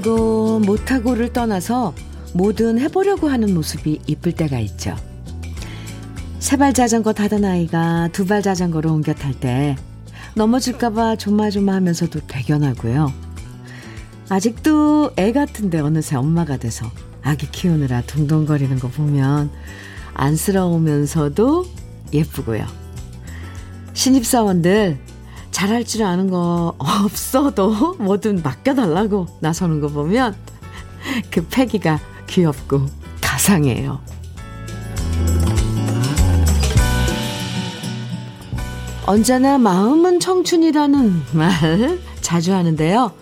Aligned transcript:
잘하고 0.00 0.60
못하고를 0.60 1.32
떠나서 1.32 1.94
뭐든 2.34 2.78
해보려고 2.80 3.28
하는 3.28 3.54
모습이 3.54 4.00
이쁠 4.06 4.32
때가 4.32 4.58
있죠. 4.60 4.96
세 6.38 6.56
발 6.56 6.72
자전거 6.72 7.12
타던 7.12 7.44
아이가 7.44 8.08
두 8.12 8.24
발 8.26 8.42
자전거로 8.42 8.92
옮겨 8.92 9.12
탈 9.14 9.34
때 9.34 9.76
넘어질까봐 10.34 11.16
조마조마하면서도 11.16 12.20
배견하고요. 12.26 13.12
아직도 14.28 15.12
애 15.18 15.32
같은데 15.32 15.80
어느새 15.80 16.16
엄마가 16.16 16.56
돼서 16.56 16.90
아기 17.22 17.50
키우느라 17.50 18.02
둥둥거리는 18.02 18.78
거 18.78 18.88
보면 18.88 19.50
안쓰러우면서도 20.14 21.66
예쁘고요. 22.12 22.64
신입사원들 23.92 24.98
잘할 25.60 25.84
줄 25.84 26.04
아는 26.04 26.30
거 26.30 26.74
없어도 26.78 27.96
뭐든 27.98 28.42
맡겨달라고 28.42 29.26
나서는 29.40 29.82
거 29.82 29.88
보면 29.88 30.34
그 31.30 31.46
패기가 31.48 32.00
귀엽고 32.28 32.86
가상해요. 33.20 34.00
언제나 39.04 39.58
마음은 39.58 40.20
청춘이라는 40.20 41.22
말 41.34 41.98
자주 42.22 42.54
하는데요. 42.54 43.12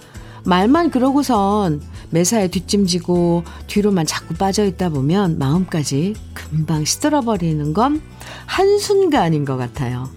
말만 0.45 0.93
그러고선 0.93 1.83
매사에 2.11 2.47
뒷짐지고 2.47 3.43
뒤로만 3.67 4.07
자꾸 4.07 4.35
빠져 4.35 4.65
있다 4.65 4.91
보면 4.91 5.41
마음까지 5.41 6.15
금방 6.35 6.85
시들어버리는 6.85 7.73
건 7.73 8.01
한순간인 8.47 9.45
것 9.45 9.57
같아요. 9.57 10.09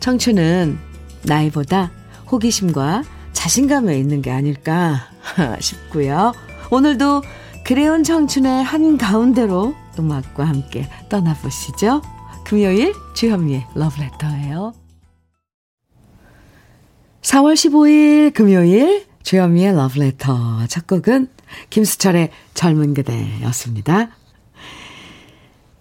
청춘은 0.00 0.85
나이보다 1.26 1.90
호기심과 2.30 3.04
자신감에 3.32 3.98
있는 3.98 4.22
게 4.22 4.30
아닐까 4.30 5.08
싶고요. 5.60 6.32
오늘도 6.70 7.22
그래온 7.64 8.04
청춘의 8.04 8.64
한가운데로 8.64 9.74
음악과 9.98 10.44
함께 10.44 10.88
떠나보시죠. 11.08 12.02
금요일 12.44 12.94
주현미의 13.14 13.66
러브레터예요. 13.74 14.72
4월 17.22 17.54
15일 17.54 18.32
금요일 18.32 19.04
주현미의 19.24 19.74
러브레터 19.74 20.66
첫 20.68 20.86
곡은 20.86 21.28
김수철의 21.70 22.30
젊은 22.54 22.94
그대였습니다. 22.94 24.10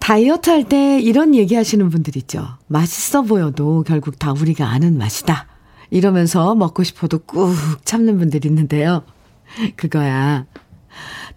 다이어트 0.05 0.51
할 0.51 0.65
때 0.65 0.99
이런 1.01 1.33
얘기 1.33 1.55
하시는 1.55 1.89
분들 1.89 2.15
있죠. 2.17 2.47
맛있어 2.67 3.23
보여도 3.23 3.83
결국 3.87 4.19
다 4.19 4.33
우리가 4.33 4.67
아는 4.67 4.99
맛이다. 4.99 5.47
이러면서 5.89 6.53
먹고 6.53 6.83
싶어도 6.83 7.17
꾹 7.17 7.55
참는 7.85 8.19
분들이 8.19 8.47
있는데요. 8.47 9.01
그거야. 9.75 10.45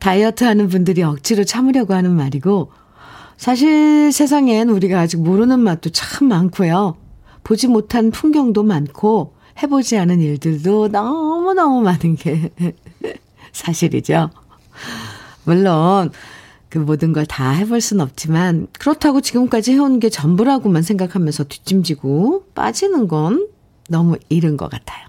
다이어트 0.01 0.45
하는 0.45 0.69
분들이 0.69 1.03
억지로 1.03 1.45
참으려고 1.45 1.95
하는 1.95 2.15
말이고, 2.15 2.71
사실 3.39 4.13
세상엔 4.13 4.69
우리가 4.69 5.01
아직 5.01 5.17
모르는 5.17 5.61
맛도 5.61 5.89
참 5.89 6.29
많고요. 6.29 6.99
보지 7.45 7.69
못한 7.69 8.11
풍경도 8.11 8.65
많고, 8.65 9.35
해보지 9.63 9.97
않은 9.97 10.21
일들도 10.21 10.89
너무너무 10.89 11.81
많은 11.81 12.17
게 12.17 12.51
사실이죠. 13.51 14.29
물론, 15.45 16.13
그 16.69 16.79
모든 16.79 17.13
걸 17.13 17.25
다 17.27 17.51
해볼 17.51 17.81
순 17.81 18.01
없지만, 18.01 18.67
그렇다고 18.79 19.21
지금까지 19.21 19.73
해온 19.73 20.01
게 20.01 20.11
전부라고만 20.11 20.83
생각하면서 20.83 21.45
뒷짐지고 21.45 22.45
빠지는 22.55 23.09
건 23.09 23.49
너무 23.89 24.17
이른 24.29 24.57
것 24.57 24.71
같아요. 24.71 25.07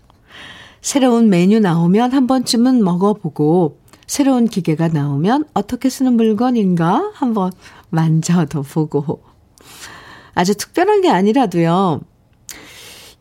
새로운 0.82 1.30
메뉴 1.30 1.60
나오면 1.60 2.14
한 2.14 2.28
번쯤은 2.28 2.84
먹어보고, 2.84 3.78
새로운 4.08 4.48
기계가 4.48 4.88
나오면 4.88 5.46
어떻게 5.54 5.90
쓰는 5.90 6.14
물건인가 6.14 7.12
한번 7.14 7.52
만져도 7.90 8.64
보고. 8.64 9.22
아주 10.34 10.56
특별한 10.56 11.02
게 11.02 11.10
아니라도요, 11.10 12.00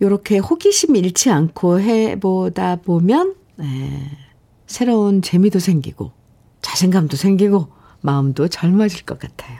요렇게 0.01 0.39
호기심 0.39 0.95
잃지 0.95 1.31
않고 1.31 1.81
해보다 1.81 2.77
보면, 2.77 3.35
네, 3.57 4.11
새로운 4.69 5.23
재미도 5.23 5.59
생기고, 5.59 6.13
자신감도 6.63 7.17
생기고, 7.17 7.78
마음도 8.09 8.49
젊어질 8.49 9.05
것 9.05 9.19
같아요. 9.19 9.59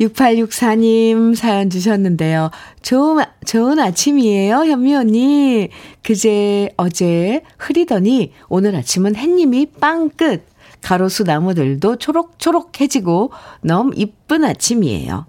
6864님 0.00 1.36
사연 1.36 1.70
주셨는데요. 1.70 2.50
좋은, 2.82 3.24
좋은 3.46 3.78
아침이에요, 3.78 4.56
현미 4.64 4.94
언니. 4.96 5.68
그제, 6.02 6.70
어제 6.76 7.42
흐리더니 7.58 8.32
오늘 8.48 8.74
아침은 8.74 9.14
햇님이 9.14 9.66
빵끝. 9.80 10.44
가로수 10.80 11.22
나무들도 11.24 11.96
초록초록해지고 11.96 13.32
너무 13.62 13.92
이쁜 13.94 14.44
아침이에요. 14.44 15.26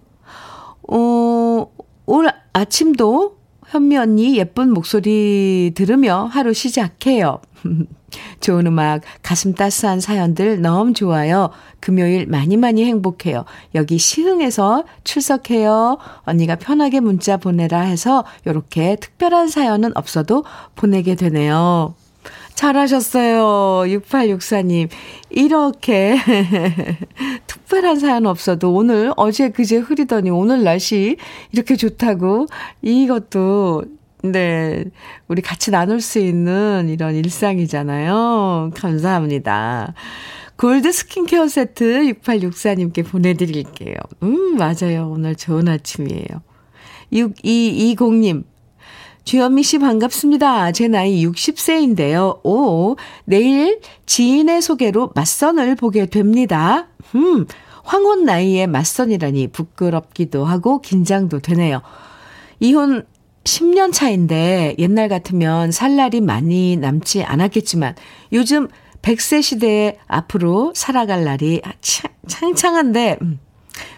어, 0.91 1.71
오늘 2.05 2.31
아침도 2.53 3.37
현미 3.67 3.97
언니 3.97 4.37
예쁜 4.37 4.73
목소리 4.73 5.71
들으며 5.75 6.25
하루 6.25 6.53
시작해요. 6.53 7.41
좋은 8.39 8.67
음악, 8.67 9.01
가슴 9.21 9.53
따스한 9.53 9.99
사연들 9.99 10.61
너무 10.61 10.93
좋아요. 10.93 11.49
금요일 11.79 12.27
많이 12.27 12.57
많이 12.57 12.85
행복해요. 12.85 13.45
여기 13.75 13.97
시흥에서 13.97 14.83
출석해요. 15.03 15.97
언니가 16.21 16.55
편하게 16.55 16.99
문자 16.99 17.37
보내라 17.37 17.81
해서 17.81 18.25
이렇게 18.45 18.95
특별한 18.95 19.47
사연은 19.47 19.95
없어도 19.95 20.43
보내게 20.75 21.15
되네요. 21.15 21.95
잘하셨어요. 22.59 23.87
6864님. 23.87 24.89
이렇게 25.29 26.17
특별한 27.47 27.99
사연 27.99 28.25
없어도 28.25 28.73
오늘 28.73 29.13
어제 29.15 29.49
그제 29.49 29.77
흐리더니 29.77 30.29
오늘 30.29 30.63
날씨 30.63 31.15
이렇게 31.53 31.77
좋다고 31.77 32.47
이것도 32.81 33.85
네. 34.23 34.85
우리 35.27 35.41
같이 35.41 35.71
나눌 35.71 36.01
수 36.01 36.19
있는 36.19 36.89
이런 36.89 37.15
일상이잖아요. 37.15 38.71
감사합니다. 38.75 39.93
골드 40.57 40.91
스킨케어 40.91 41.47
세트 41.47 42.13
6864님께 42.21 43.05
보내드릴게요. 43.07 43.95
음, 44.23 44.57
맞아요. 44.57 45.09
오늘 45.09 45.35
좋은 45.35 45.69
아침이에요. 45.69 46.25
6220님. 47.13 48.43
주현미 49.23 49.63
씨 49.63 49.79
반갑습니다. 49.79 50.71
제 50.71 50.87
나이 50.87 51.25
60세인데요. 51.25 52.43
오, 52.43 52.97
내일 53.25 53.79
지인의 54.05 54.61
소개로 54.61 55.11
맞선을 55.15 55.75
보게 55.75 56.07
됩니다. 56.07 56.87
음, 57.15 57.45
황혼 57.83 58.25
나이에 58.25 58.67
맞선이라니 58.67 59.47
부끄럽기도 59.49 60.45
하고 60.45 60.81
긴장도 60.81 61.39
되네요. 61.39 61.81
이혼 62.59 63.05
10년 63.43 63.91
차인데 63.93 64.75
옛날 64.79 65.07
같으면 65.09 65.71
살 65.71 65.95
날이 65.95 66.21
많이 66.21 66.77
남지 66.77 67.23
않았겠지만 67.23 67.95
요즘 68.33 68.67
100세 69.01 69.41
시대에 69.41 69.97
앞으로 70.07 70.73
살아갈 70.75 71.23
날이 71.23 71.61
창창한데 72.27 73.17
음, 73.21 73.39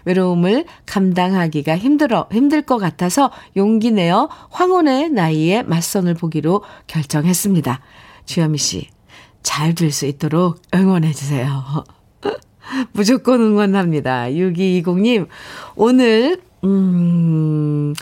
외로움을 0.04 0.64
감당하기가 0.86 1.76
힘들어 1.76 2.28
힘들 2.32 2.62
것 2.62 2.78
같아서 2.78 3.30
용기 3.56 3.90
내어 3.90 4.28
황혼의 4.50 5.10
나이에 5.10 5.62
맞선을 5.64 6.14
보기로 6.14 6.62
결정했습니다. 6.86 7.80
주현미 8.24 8.58
씨, 8.58 8.88
잘 9.42 9.74
될 9.74 9.90
수 9.90 10.06
있도록 10.06 10.62
응원해 10.72 11.12
주세요. 11.12 11.64
무조건 12.92 13.40
응원합니다. 13.40 14.26
6220님, 14.26 15.26
오늘 15.74 16.40
음 16.62 17.92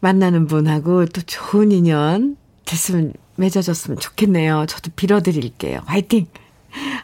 만나는 0.00 0.46
분하고 0.46 1.06
또 1.06 1.20
좋은 1.22 1.72
인연 1.72 2.36
됐으면 2.64 3.12
맺어졌으면 3.36 3.98
좋겠네요. 3.98 4.66
저도 4.66 4.90
빌어드릴게요. 4.96 5.80
화이팅! 5.86 6.26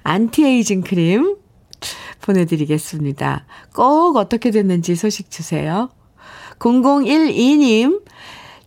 안티에이징 0.03 0.83
크림 0.83 1.37
보내드리겠습니다. 2.21 3.44
꼭 3.75 4.17
어떻게 4.17 4.50
됐는지 4.50 4.97
소식 4.97 5.31
주세요. 5.31 5.91
0012님, 6.59 8.03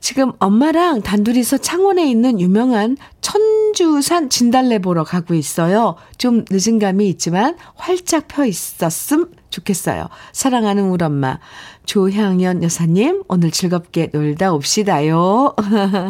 지금 0.01 0.33
엄마랑 0.39 1.01
단둘이서 1.01 1.57
창원에 1.57 2.07
있는 2.07 2.39
유명한 2.39 2.97
천주산 3.21 4.29
진달래 4.29 4.79
보러 4.79 5.03
가고 5.03 5.33
있어요. 5.33 5.95
좀 6.17 6.45
늦은 6.51 6.77
감이 6.77 7.07
있지만 7.09 7.57
활짝 7.75 8.27
펴 8.27 8.45
있었음 8.45 9.31
좋겠어요. 9.49 10.09
사랑하는 10.31 10.89
우리 10.89 11.03
엄마 11.03 11.39
조향연 11.85 12.63
여사님 12.63 13.23
오늘 13.27 13.51
즐겁게 13.51 14.09
놀다 14.11 14.53
옵시다요. 14.53 15.55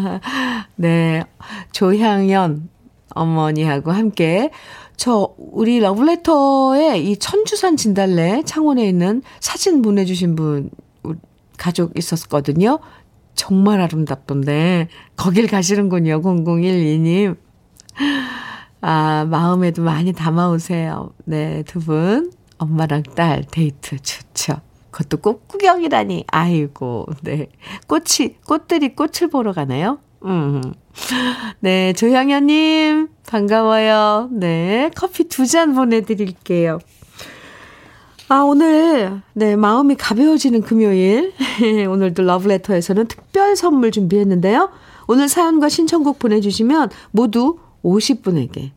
네, 0.76 1.24
조향연 1.72 2.70
어머니하고 3.10 3.92
함께 3.92 4.52
저 4.98 5.34
우리 5.38 5.80
러브레터에 5.80 7.00
이 7.00 7.18
천주산 7.18 7.78
진달래 7.78 8.44
창원에 8.46 8.88
있는 8.88 9.22
사진 9.40 9.82
보내주신 9.82 10.36
분 10.36 10.70
가족 11.58 11.98
있었거든요. 11.98 12.80
정말 13.36 13.82
아름답던데 13.82 14.88
거길 15.18 15.48
가시는군요. 15.48 16.22
0012님. 16.22 17.38
아, 18.82 19.26
마음에도 19.30 19.82
많이 19.82 20.14
담아오세요. 20.14 21.12
네, 21.26 21.64
두 21.64 21.80
분. 21.80 22.32
엄마랑 22.58 23.04
딸 23.16 23.44
데이트 23.50 23.98
좋죠. 24.00 24.62
그것도 24.96 25.18
꽃 25.18 25.48
구경이라니. 25.50 26.24
아이고, 26.28 27.06
네. 27.22 27.48
꽃이, 27.88 28.36
꽃들이 28.48 28.96
꽃을 28.96 29.30
보러 29.30 29.52
가나요? 29.52 30.00
음. 30.24 30.62
네, 31.60 31.92
조향현님, 31.92 33.10
반가워요. 33.28 34.30
네, 34.32 34.90
커피 34.96 35.26
두 35.26 35.46
잔 35.48 35.76
보내드릴게요. 35.76 36.80
아, 38.30 38.36
오늘, 38.40 39.22
네, 39.34 39.58
마음이 39.58 39.96
가벼워지는 39.96 40.62
금요일. 40.62 41.34
오늘도 41.92 42.24
러브레터에서는 42.24 43.08
특별 43.08 43.58
선물 43.58 43.92
준비했는데요. 43.92 44.70
오늘 45.08 45.28
사연과 45.28 45.68
신청곡 45.68 46.20
보내주시면 46.20 46.90
모두 47.12 47.60
50분에게 47.84 48.72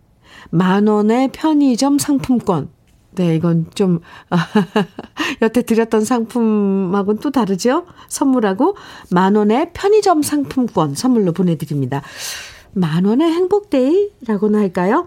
만원의 0.50 1.31
편의점 1.32 1.99
상품권 1.99 2.71
네, 3.12 3.34
이건 3.34 3.66
좀, 3.75 4.00
여태 5.43 5.62
드렸던 5.62 6.05
상품하고는 6.05 7.20
또 7.20 7.31
다르죠? 7.31 7.87
선물하고 8.08 8.76
만 9.10 9.34
원의 9.34 9.70
편의점 9.72 10.22
상품권 10.22 10.94
선물로 10.94 11.32
보내드립니다. 11.32 12.02
만 12.72 13.05
원의 13.05 13.32
행복데이라고나 13.32 14.58
할까요? 14.58 15.06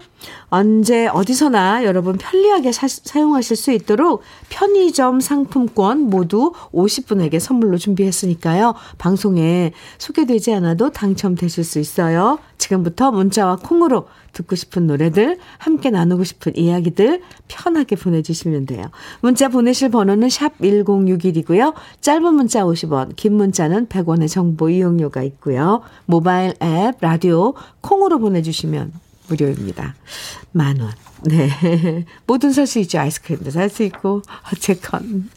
언제 0.50 1.08
어디서나 1.08 1.86
여러분 1.86 2.18
편리하게 2.18 2.72
사, 2.72 2.88
사용하실 2.88 3.56
수 3.56 3.72
있도록 3.72 4.22
편의점 4.50 5.20
상품권 5.22 6.02
모두 6.02 6.54
50분에게 6.74 7.40
선물로 7.40 7.78
준비했으니까요. 7.78 8.74
방송에 8.98 9.74
소개되지 10.00 10.54
않아도 10.56 10.90
당첨되실 10.92 11.64
수 11.64 11.80
있어요. 11.80 12.40
지금부터 12.62 13.12
문자와 13.12 13.58
콩으로 13.58 14.08
듣고 14.34 14.56
싶은 14.56 14.88
노래들, 14.88 15.40
함께 15.58 15.90
나누고 15.90 16.24
싶은 16.24 16.56
이야기들 16.56 17.22
편하게 17.48 17.96
보내주시면 17.96 18.68
돼요. 18.68 18.86
문자 19.20 19.50
보내실 19.50 19.90
번호는 19.90 20.30
샵 20.30 20.58
1061이고요. 20.60 21.74
짧은 22.00 22.34
문자 22.34 22.64
50원, 22.64 23.16
긴 23.16 23.34
문자는 23.34 23.88
100원의 23.88 24.30
정보 24.30 24.70
이용료가 24.70 25.24
있고요. 25.24 25.82
모바일 26.06 26.54
앱, 26.62 26.96
라디오, 27.02 27.56
콩으로 27.82 28.20
보내주시면 28.20 28.94
무료입니다. 29.28 29.96
만 30.52 30.80
원. 30.80 30.92
네. 31.24 32.06
뭐든 32.28 32.52
살 32.52 32.68
수 32.68 32.80
있죠. 32.80 33.00
아이스크림도 33.00 33.50
살 33.52 33.70
수 33.70 33.84
있고, 33.84 34.22
어쨌건. 34.54 35.30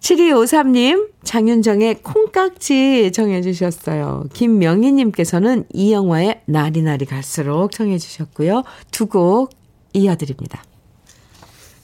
7253님, 0.00 1.08
장윤정의 1.32 2.02
콩깍지 2.02 3.10
정해주셨어요. 3.12 4.24
김명희님께서는 4.34 5.64
이 5.72 5.90
영화의 5.90 6.42
날이 6.44 6.82
날이 6.82 7.06
갈수록 7.06 7.70
정해주셨고요. 7.72 8.64
두 8.90 9.06
곡 9.06 9.48
이어드립니다. 9.94 10.62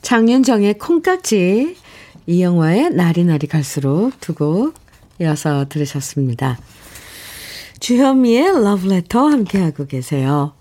장윤정의 0.03 0.75
콩깍지, 0.75 1.77
이 2.27 2.43
영화의 2.43 2.91
날이 2.91 3.25
날이 3.25 3.47
갈수록 3.47 4.13
두 4.21 4.35
곡 4.35 4.75
이어서 5.19 5.65
들으셨습니다. 5.67 6.59
주현미의 7.81 8.63
러브레터 8.63 9.29
함께하고 9.29 9.87
계세요. 9.87 10.53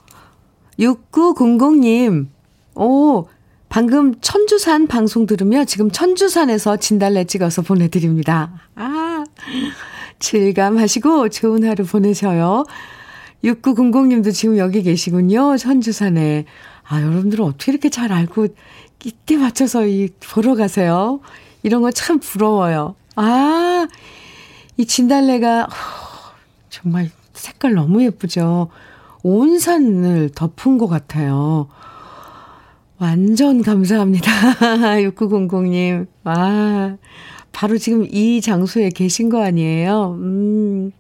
6900님, 0.80 2.28
오, 2.76 3.26
방금 3.70 4.16
천주산 4.22 4.88
방송 4.88 5.26
들으며 5.26 5.66
지금 5.66 5.92
천주산에서 5.92 6.78
진달래 6.78 7.26
찍어서 7.26 7.62
보내드립니다. 7.62 8.52
아, 8.76 9.24
질감하시고 10.20 11.30
좋은 11.30 11.68
하루 11.68 11.86
보내셔요. 11.86 12.66
6900님도 13.44 14.34
지금 14.34 14.58
여기 14.58 14.82
계시군요. 14.84 15.58
천주산에. 15.58 16.46
아, 16.88 17.02
여러분들은 17.02 17.44
어떻게 17.46 17.72
이렇게 17.72 17.90
잘 17.90 18.12
알고 18.12 18.48
이때 19.04 19.38
맞춰서 19.38 19.86
이 19.86 20.10
보러 20.22 20.56
가세요? 20.56 21.20
이런 21.64 21.82
거 21.82 21.92
참 21.92 22.20
부러워요. 22.20 22.96
아, 23.16 23.88
이 24.78 24.86
진달래가 24.86 25.68
정말 26.70 27.10
색깔 27.34 27.74
너무 27.74 28.04
예쁘죠? 28.04 28.70
온 29.24 29.60
산을 29.60 30.32
덮은 30.34 30.78
것 30.78 30.88
같아요. 30.88 31.68
완전 33.00 33.62
감사합니다. 33.62 34.32
6900님. 35.02 36.08
와, 36.24 36.98
바로 37.52 37.78
지금 37.78 38.06
이 38.10 38.42
장소에 38.42 38.90
계신 38.90 39.30
거 39.30 39.44
아니에요? 39.44 40.18
음, 40.20 40.92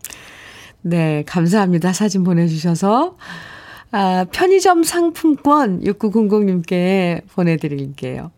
네, 0.82 1.24
감사합니다. 1.26 1.94
사진 1.94 2.24
보내주셔서. 2.24 3.18
아, 3.92 4.26
편의점 4.32 4.84
상품권 4.84 5.82
6900님께 5.82 7.22
보내드릴게요. 7.30 8.32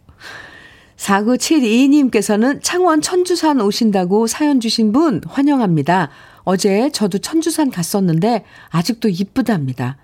4972님께서는 0.95 2.59
창원 2.61 3.01
천주산 3.01 3.61
오신다고 3.61 4.27
사연 4.27 4.59
주신 4.59 4.91
분 4.91 5.21
환영합니다. 5.27 6.09
어제 6.43 6.89
저도 6.91 7.19
천주산 7.19 7.71
갔었는데 7.71 8.43
아직도 8.69 9.09
이쁘답니다. 9.09 9.97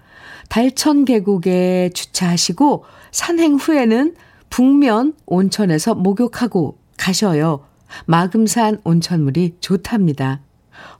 달천 0.49 1.05
계곡에 1.05 1.91
주차하시고 1.93 2.85
산행 3.11 3.55
후에는 3.55 4.15
북면 4.49 5.13
온천에서 5.25 5.95
목욕하고 5.95 6.77
가셔요. 6.97 7.65
마금산 8.05 8.79
온천물이 8.83 9.57
좋답니다. 9.59 10.41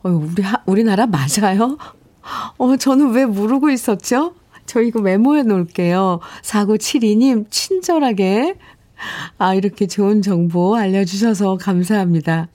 어, 0.04 0.10
우리, 0.10 0.44
하, 0.44 0.62
우리나라 0.66 1.08
맞아요? 1.08 1.78
어, 2.58 2.78
저는 2.78 3.12
왜 3.12 3.26
모르고 3.26 3.70
있었죠? 3.70 4.36
저 4.66 4.82
이거 4.82 5.02
메모해 5.02 5.44
놓을게요. 5.44 6.20
4972님, 6.42 7.46
친절하게. 7.50 8.56
아, 9.38 9.54
이렇게 9.54 9.88
좋은 9.88 10.22
정보 10.22 10.76
알려주셔서 10.76 11.58
감사합니다. 11.58 12.48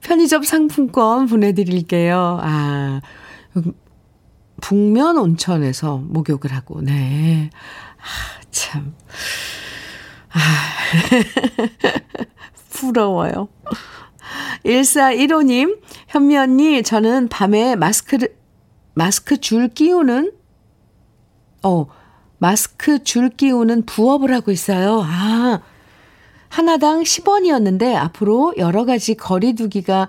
편의점 0.00 0.44
상품권 0.44 1.26
보내드릴게요. 1.26 2.38
아, 2.40 3.00
북면 4.60 5.18
온천에서 5.18 5.98
목욕을 5.98 6.52
하고, 6.52 6.80
네. 6.80 7.50
아, 7.98 8.40
참. 8.50 8.94
아, 10.32 10.40
부러워요. 12.70 13.48
1415님, 14.64 15.80
현미 16.08 16.36
언니, 16.36 16.82
저는 16.82 17.28
밤에 17.28 17.76
마스크를, 17.76 18.34
마스크 18.94 19.38
줄 19.38 19.68
끼우는, 19.68 20.32
어, 21.62 21.86
마스크 22.38 23.02
줄 23.02 23.30
끼우는 23.30 23.86
부업을 23.86 24.32
하고 24.32 24.50
있어요. 24.50 25.02
아, 25.04 25.60
하나당 26.48 27.02
10원이었는데 27.02 27.96
앞으로 27.96 28.54
여러 28.56 28.84
가지 28.84 29.14
거리두기가 29.14 30.08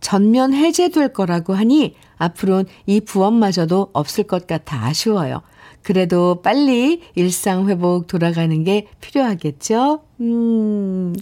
전면 0.00 0.52
해제될 0.54 1.12
거라고 1.12 1.54
하니 1.54 1.94
앞으로는 2.18 2.66
이 2.86 3.00
부업마저도 3.00 3.90
없을 3.92 4.24
것 4.24 4.46
같아 4.46 4.84
아쉬워요. 4.86 5.42
그래도 5.82 6.42
빨리 6.42 7.00
일상 7.14 7.68
회복 7.68 8.06
돌아가는 8.08 8.64
게 8.64 8.86
필요하겠죠? 9.00 10.00
음, 10.20 11.14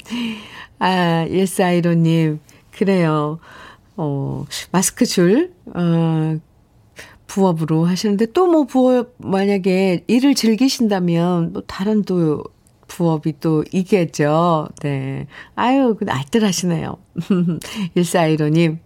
아, 0.78 1.26
1415님, 1.28 2.38
그래요. 2.72 3.38
어, 3.96 4.44
마스크 4.72 5.06
줄, 5.06 5.52
어, 5.74 6.36
부업으로 7.26 7.84
하시는데 7.84 8.26
또 8.32 8.46
뭐 8.46 8.64
부업, 8.64 9.14
만약에 9.18 10.04
일을 10.06 10.34
즐기신다면 10.34 11.52
뭐 11.52 11.62
다른 11.66 12.02
또 12.02 12.42
부업이 12.88 13.40
또 13.40 13.64
있겠죠. 13.72 14.68
네. 14.82 15.26
아유, 15.54 15.96
그 15.98 16.06
알뜰하시네요. 16.08 16.96
1415님, 17.96 18.78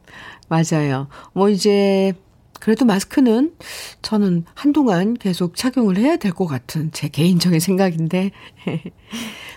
맞아요. 0.49 1.09
뭐 1.33 1.49
이제 1.49 2.13
그래도 2.61 2.85
마스크는 2.85 3.55
저는 4.03 4.45
한동안 4.55 5.15
계속 5.15 5.57
착용을 5.57 5.97
해야 5.97 6.17
될 6.17 6.33
것 6.33 6.47
같은 6.47 6.91
제 6.93 7.09
개인적인 7.09 7.59
생각인데. 7.61 8.31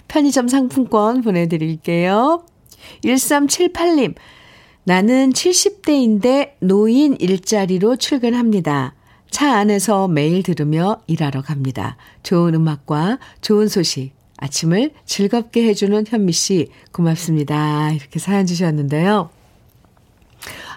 편의점 0.07 0.47
상품권 0.47 1.21
보내드릴게요. 1.21 2.45
1378님, 3.03 4.15
나는 4.83 5.31
70대인데 5.31 6.53
노인 6.59 7.15
일자리로 7.19 7.95
출근합니다. 7.95 8.95
차 9.31 9.55
안에서 9.57 10.07
매일 10.07 10.43
들으며 10.43 10.99
일하러 11.07 11.41
갑니다. 11.41 11.97
좋은 12.21 12.53
음악과 12.53 13.19
좋은 13.41 13.67
소식, 13.67 14.11
아침을 14.43 14.91
즐겁게 15.05 15.65
해주는 15.69 16.05
현미 16.05 16.33
씨, 16.33 16.69
고맙습니다. 16.91 17.91
이렇게 17.91 18.19
사연 18.19 18.45
주셨는데요. 18.45 19.29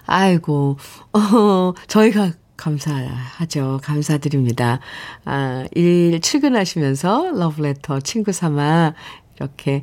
아이고, 0.07 0.77
어, 1.13 1.73
저희가 1.89 2.33
감사하죠. 2.57 3.81
감사드립니다. 3.83 4.79
아, 5.25 5.65
일 5.75 6.21
출근하시면서 6.21 7.33
러브레터 7.33 8.01
친구 8.01 8.31
삼아 8.31 8.95
이렇게, 9.35 9.83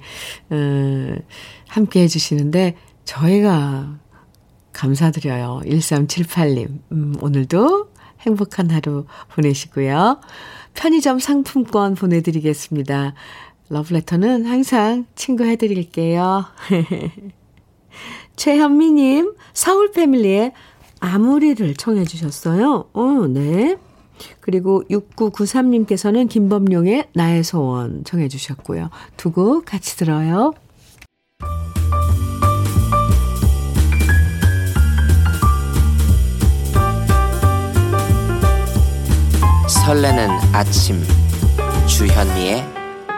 음, 0.54 1.20
함께 1.68 2.04
해주시는데, 2.04 2.78
저희가 3.04 4.00
감사드려요. 4.72 5.62
1378님. 5.66 6.80
음, 6.94 7.16
오늘도 7.22 7.92
행복한 8.22 8.72
하루 8.72 9.06
보내시고요. 9.36 10.22
편의점 10.74 11.20
상품권 11.20 11.96
보내드리겠습니다. 11.96 13.14
러브레터는 13.70 14.46
항상 14.46 15.06
친구 15.16 15.46
해드릴게요. 15.46 16.46
최현미님, 18.36 19.34
서울 19.54 19.92
패밀리의 19.92 20.54
아무리를 21.00 21.74
청해 21.76 22.06
주셨어요. 22.06 22.86
어, 22.94 23.28
네. 23.28 23.78
그리고 24.40 24.84
6993님께서는 24.90 26.30
김범룡의 26.30 27.10
나의 27.14 27.44
소원 27.44 28.04
청해 28.04 28.28
주셨고요. 28.30 28.90
두 29.18 29.32
곡 29.32 29.66
같이 29.66 29.98
들어요. 29.98 30.54
설레는 39.68 40.30
아침 40.54 41.02
주현미의 41.88 42.83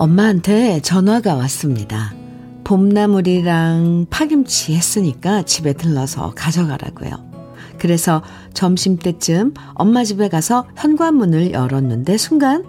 엄마한테 0.00 0.80
전화가 0.80 1.34
왔습니다. 1.34 2.14
봄나물이랑 2.64 4.06
파김치 4.08 4.74
했으니까 4.74 5.42
집에 5.42 5.74
들러서 5.74 6.32
가져가라고요. 6.34 7.10
그래서 7.78 8.22
점심때쯤 8.54 9.52
엄마 9.74 10.02
집에 10.02 10.30
가서 10.30 10.66
현관문을 10.74 11.52
열었는데 11.52 12.16
순간 12.16 12.64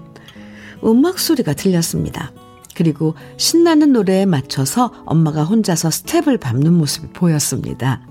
음악 0.83 1.19
소리가 1.19 1.53
들렸습니다. 1.53 2.33
그리고 2.75 3.15
신나는 3.37 3.93
노래에 3.93 4.25
맞춰서 4.25 4.91
엄마가 5.05 5.45
혼자서 5.45 5.89
스텝을 5.89 6.37
밟는 6.37 6.73
모습이 6.73 7.13
보였습니다. 7.13 8.01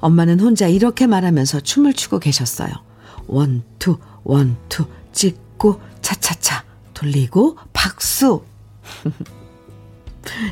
엄마는 0.00 0.40
혼자 0.40 0.68
이렇게 0.68 1.06
말하면서 1.06 1.60
춤을 1.60 1.94
추고 1.94 2.18
계셨어요. 2.18 2.68
원투, 3.26 3.96
원투, 4.22 4.84
찍고, 5.12 5.80
차차차. 6.02 6.65
돌리고 6.96 7.56
박수. 7.72 8.42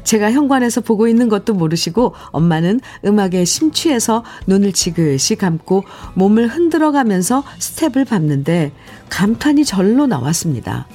제가 0.04 0.30
현관에서 0.30 0.80
보고 0.82 1.08
있는 1.08 1.28
것도 1.28 1.54
모르시고 1.54 2.14
엄마는 2.30 2.80
음악에 3.04 3.44
심취해서 3.44 4.22
눈을 4.46 4.72
지그시 4.72 5.34
감고 5.34 5.84
몸을 6.14 6.46
흔들어 6.46 6.92
가면서 6.92 7.42
스텝을 7.58 8.04
밟는데 8.04 8.72
감탄이 9.08 9.64
절로 9.64 10.06
나왔습니다. 10.06 10.86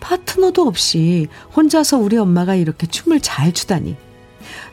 파트너도 0.00 0.62
없이 0.62 1.26
혼자서 1.56 1.98
우리 1.98 2.16
엄마가 2.16 2.54
이렇게 2.54 2.86
춤을 2.86 3.20
잘 3.20 3.52
추다니. 3.52 3.96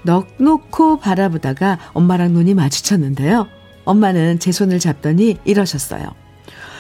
넋 0.04 0.28
놓고 0.38 1.00
바라보다가 1.00 1.80
엄마랑 1.94 2.34
눈이 2.34 2.54
마주쳤는데요. 2.54 3.48
엄마는 3.86 4.40
제 4.40 4.52
손을 4.52 4.80
잡더니 4.80 5.38
이러셨어요. 5.46 6.14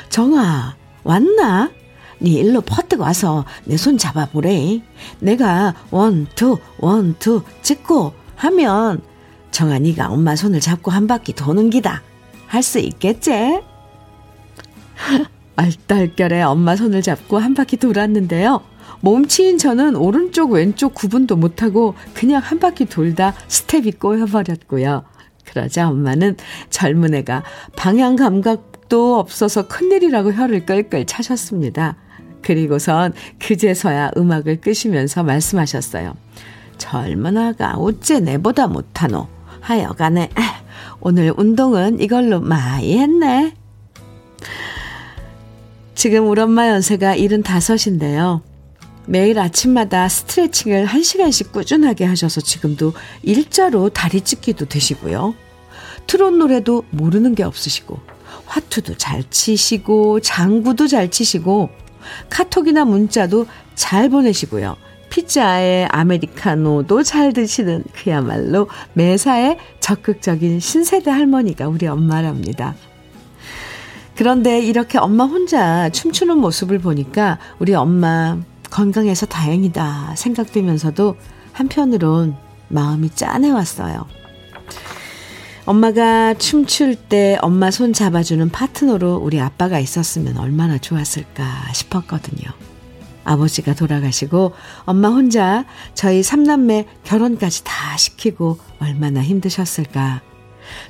정아, 0.09 0.75
왔나? 1.03 1.71
네 2.19 2.31
일로 2.31 2.61
퍼뜩 2.61 3.01
와서 3.01 3.45
내 3.65 3.75
손 3.77 3.97
잡아보래. 3.97 4.81
내가 5.19 5.75
one, 5.91 6.27
two, 6.35 6.57
one, 6.79 7.15
two 7.19 7.43
찍고 7.61 8.13
하면 8.35 9.01
정아 9.51 9.79
네가 9.79 10.09
엄마 10.09 10.35
손을 10.35 10.59
잡고 10.59 10.91
한 10.91 11.07
바퀴 11.07 11.33
도는 11.33 11.69
기다. 11.69 12.01
할 12.47 12.61
수 12.63 12.79
있겠지? 12.79 13.59
알딸결에 15.57 16.41
엄마 16.43 16.75
손을 16.75 17.01
잡고 17.01 17.37
한 17.37 17.53
바퀴 17.53 17.77
돌았는데요. 17.77 18.61
몸치인 19.01 19.57
저는 19.57 19.95
오른쪽 19.95 20.51
왼쪽 20.51 20.93
구분도 20.93 21.35
못하고 21.35 21.95
그냥 22.13 22.41
한 22.43 22.59
바퀴 22.59 22.85
돌다 22.85 23.33
스텝이 23.47 23.93
꼬여버렸고요. 23.93 25.03
그러자 25.45 25.89
엄마는 25.89 26.37
젊은 26.69 27.13
애가 27.13 27.43
방향 27.75 28.15
감각도 28.15 29.19
없어서 29.19 29.67
큰일이라고 29.67 30.33
혀를 30.33 30.65
끌끌 30.65 31.05
차셨습니다. 31.05 31.97
그리고선 32.45 33.13
그제서야 33.39 34.11
음악을 34.15 34.61
끄시면서 34.61 35.23
말씀하셨어요. 35.23 36.15
젊은 36.77 37.37
아가 37.37 37.73
어째 37.73 38.19
내보다 38.19 38.67
못하노. 38.67 39.27
하여간에 39.61 40.29
오늘 40.99 41.33
운동은 41.35 41.99
이걸로 41.99 42.39
많이 42.39 42.99
했네. 42.99 43.55
지금 45.95 46.29
우리 46.29 46.39
엄마 46.39 46.69
연세가 46.69 47.15
75인데요. 47.15 48.41
매일 49.07 49.39
아침마다 49.39 50.07
스트레칭을 50.07 50.85
1시간씩 50.85 51.51
꾸준하게 51.51 52.05
하셔서 52.05 52.41
지금도 52.41 52.93
일자로 53.23 53.89
다리 53.89 54.21
찢기도 54.21 54.65
되시고요. 54.65 55.33
트롯 56.05 56.35
노래도 56.35 56.83
모르는 56.91 57.33
게 57.33 57.43
없으시고, 57.43 57.99
화투도 58.45 58.97
잘 58.97 59.23
치시고, 59.29 60.19
장구도 60.19 60.87
잘 60.87 61.09
치시고, 61.09 61.69
카톡이나 62.29 62.85
문자도 62.85 63.45
잘 63.75 64.09
보내시고요. 64.09 64.75
피자에 65.09 65.85
아메리카노도 65.85 67.03
잘 67.03 67.31
드시는 67.31 67.83
그야말로 67.93 68.67
매사에 68.93 69.57
적극적인 69.79 70.59
신세대 70.59 71.09
할머니가 71.09 71.67
우리 71.67 71.87
엄마랍니다. 71.87 72.75
그런데 74.15 74.59
이렇게 74.59 74.97
엄마 74.97 75.25
혼자 75.25 75.89
춤추는 75.89 76.37
모습을 76.37 76.79
보니까 76.79 77.37
우리 77.59 77.73
엄마 77.73 78.37
건강해서 78.71 79.25
다행이다 79.25 80.15
생각되면서도 80.15 81.15
한편으론 81.53 82.35
마음이 82.69 83.09
짠해왔어요. 83.11 84.14
엄마가 85.65 86.35
춤출 86.35 86.95
때 86.95 87.39
엄마 87.41 87.71
손 87.71 87.91
잡아주는 87.91 88.49
파트너로 88.49 89.15
우리 89.15 89.41
아빠가 89.41 89.79
있었으면 89.79 90.37
얼마나 90.37 90.77
좋았을까 90.77 91.73
싶었거든요. 91.73 92.51
아버지가 93.23 93.73
돌아가시고 93.73 94.53
엄마 94.83 95.09
혼자 95.09 95.65
저희 95.95 96.21
삼남매 96.21 96.85
결혼까지 97.03 97.63
다 97.63 97.97
시키고 97.97 98.59
얼마나 98.79 99.23
힘드셨을까. 99.23 100.21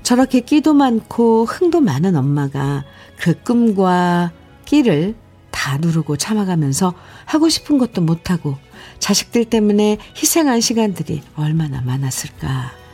저렇게 0.03 0.41
끼도 0.41 0.73
많고 0.73 1.45
흥도 1.45 1.79
많은 1.79 2.17
엄마가 2.17 2.83
그 3.17 3.41
꿈과 3.43 4.33
끼를 4.65 5.15
다 5.51 5.77
누르고 5.77 6.17
참아가면서 6.17 6.93
하고 7.23 7.47
싶은 7.47 7.77
것도 7.77 8.01
못하고 8.01 8.57
자식들 8.99 9.45
때문에 9.45 9.99
희생한 10.17 10.59
시간들이 10.59 11.23
얼마나 11.37 11.79
많았을까. 11.79 12.84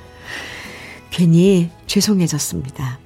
괜히 1.12 1.70
죄송해졌습니다. 1.86 3.00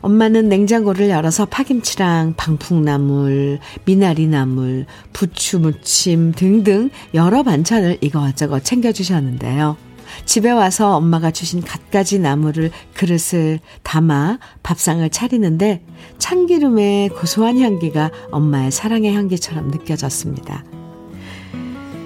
엄마는 0.00 0.48
냉장고를 0.48 1.10
열어서 1.10 1.46
파김치랑 1.46 2.34
방풍나물, 2.36 3.58
미나리나물, 3.84 4.86
부추무침 5.12 6.32
등등 6.32 6.90
여러 7.14 7.42
반찬을 7.42 7.98
이것저것 8.00 8.64
챙겨주셨는데요. 8.64 9.76
집에 10.24 10.50
와서 10.50 10.96
엄마가 10.96 11.30
주신 11.30 11.60
갖가지 11.62 12.18
나물을 12.18 12.70
그릇을 12.94 13.58
담아 13.82 14.38
밥상을 14.62 15.08
차리는데 15.10 15.84
참기름의 16.18 17.10
고소한 17.10 17.58
향기가 17.58 18.10
엄마의 18.30 18.70
사랑의 18.70 19.14
향기처럼 19.14 19.68
느껴졌습니다. 19.68 20.64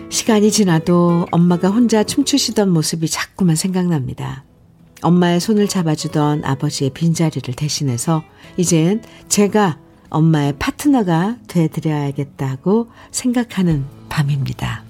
시간이 0.09 0.50
지나도 0.50 1.27
엄마가 1.31 1.69
혼자 1.69 2.03
춤추시던 2.03 2.71
모습이 2.71 3.09
자꾸만 3.09 3.55
생각납니다. 3.55 4.45
엄마의 5.02 5.40
손을 5.40 5.69
잡아주던 5.69 6.45
아버지의 6.45 6.90
빈자리를 6.90 7.54
대신해서 7.54 8.23
이젠 8.57 9.02
제가 9.28 9.78
엄마의 10.11 10.54
파트너가 10.59 11.38
되드려야겠다고 11.47 12.88
생각하는 13.11 13.85
밤입니다. 14.09 14.85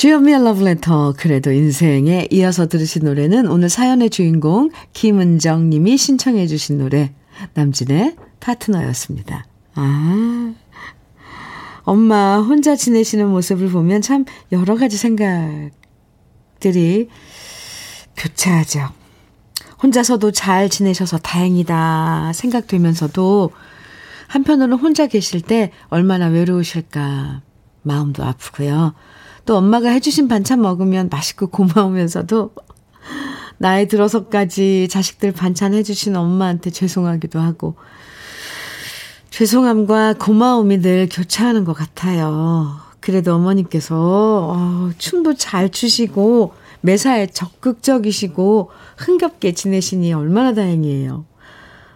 주연미의 0.00 0.42
러브레터 0.44 1.12
그래도 1.18 1.52
인생에 1.52 2.28
이어서 2.30 2.66
들으신 2.66 3.04
노래는 3.04 3.46
오늘 3.48 3.68
사연의 3.68 4.08
주인공 4.08 4.70
김은정 4.94 5.68
님이 5.68 5.98
신청해 5.98 6.46
주신 6.46 6.78
노래 6.78 7.12
남진의 7.52 8.16
파트너였습니다. 8.40 9.44
아 9.74 10.54
엄마 11.90 12.38
혼자 12.38 12.76
지내시는 12.76 13.28
모습을 13.28 13.68
보면 13.68 14.00
참 14.00 14.24
여러 14.52 14.76
가지 14.76 14.96
생각이 14.96 15.70
자식들이 16.60 17.08
교차하죠. 18.16 18.90
혼자서도 19.82 20.30
잘 20.30 20.68
지내셔서 20.68 21.18
다행이다 21.18 22.32
생각되면서도 22.34 23.50
한편으로는 24.28 24.78
혼자 24.78 25.06
계실 25.06 25.40
때 25.40 25.72
얼마나 25.88 26.26
외로우실까 26.26 27.40
마음도 27.82 28.22
아프고요. 28.22 28.94
또 29.46 29.56
엄마가 29.56 29.88
해주신 29.88 30.28
반찬 30.28 30.60
먹으면 30.60 31.08
맛있고 31.10 31.48
고마우면서도 31.48 32.52
나이 33.56 33.88
들어서까지 33.88 34.86
자식들 34.88 35.32
반찬 35.32 35.74
해주신 35.74 36.14
엄마한테 36.14 36.70
죄송하기도 36.70 37.40
하고 37.40 37.74
죄송함과 39.30 40.14
고마움이 40.14 40.82
늘 40.82 41.08
교차하는 41.10 41.64
것 41.64 41.72
같아요. 41.72 42.76
그래도 43.00 43.34
어머님께서 43.34 44.52
어, 44.54 44.90
춤도 44.98 45.34
잘 45.34 45.70
추시고 45.70 46.52
매사에 46.82 47.26
적극적이시고 47.28 48.70
흥겹게 48.98 49.52
지내시니 49.52 50.12
얼마나 50.12 50.52
다행이에요. 50.52 51.24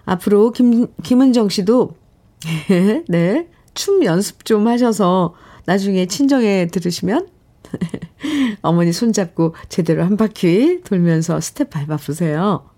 앞으로 0.06 0.52
김, 0.52 0.86
김은정 1.02 1.48
씨도 1.48 1.96
네, 3.08 3.48
춤 3.74 4.04
연습 4.04 4.44
좀 4.44 4.68
하셔서 4.68 5.34
나중에 5.66 6.06
친정에 6.06 6.66
들르시면 6.66 7.28
어머니 8.62 8.92
손잡고 8.92 9.54
제대로 9.68 10.04
한 10.04 10.16
바퀴 10.16 10.82
돌면서 10.82 11.40
스텝 11.40 11.70
밟아 11.70 11.96
보세요. 11.96 12.70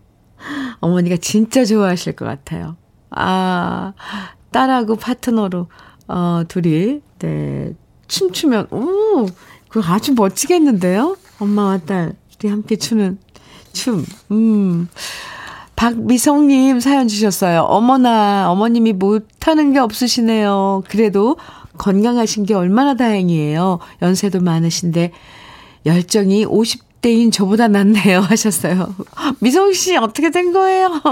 어머니가 0.80 1.16
진짜 1.16 1.64
좋아하실 1.64 2.14
것 2.14 2.24
같아요. 2.24 2.76
아, 3.10 3.92
딸하고 4.56 4.96
파트너로, 4.96 5.66
어, 6.08 6.42
둘이, 6.48 7.02
네, 7.18 7.74
춤추면, 8.08 8.68
오, 8.70 9.26
그거 9.68 9.92
아주 9.92 10.14
멋지겠는데요? 10.14 11.18
엄마와 11.38 11.76
딸이 11.78 12.48
함께 12.48 12.76
추는 12.76 13.18
춤. 13.74 14.06
음. 14.30 14.88
박미성님 15.76 16.80
사연 16.80 17.06
주셨어요. 17.06 17.64
어머나, 17.64 18.50
어머님이 18.50 18.94
못하는 18.94 19.74
게 19.74 19.78
없으시네요. 19.78 20.84
그래도 20.88 21.36
건강하신 21.76 22.46
게 22.46 22.54
얼마나 22.54 22.94
다행이에요. 22.94 23.80
연세도 24.00 24.40
많으신데, 24.40 25.12
열정이 25.84 26.46
50대인 26.46 27.30
저보다 27.30 27.68
낫네요. 27.68 28.20
하셨어요. 28.24 28.94
미성 29.40 29.74
씨, 29.74 29.98
어떻게 29.98 30.30
된 30.30 30.54
거예요? 30.54 31.02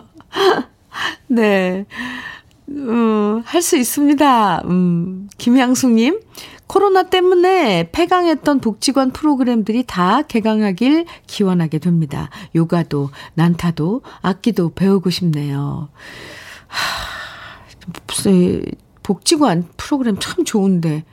네. 1.28 1.84
음, 2.68 3.42
할 3.44 3.62
수 3.62 3.76
있습니다. 3.76 4.62
음, 4.64 5.28
김향숙님, 5.38 6.20
코로나 6.66 7.04
때문에 7.04 7.90
폐강했던 7.92 8.60
복지관 8.60 9.12
프로그램들이 9.12 9.84
다 9.86 10.22
개강하길 10.22 11.06
기원하게 11.26 11.78
됩니다. 11.78 12.28
요가도, 12.56 13.10
난타도, 13.34 14.02
악기도 14.20 14.70
배우고 14.74 15.10
싶네요. 15.10 15.88
하, 16.66 16.78
복지관 19.04 19.68
프로그램 19.76 20.16
참 20.18 20.44
좋은데, 20.44 21.04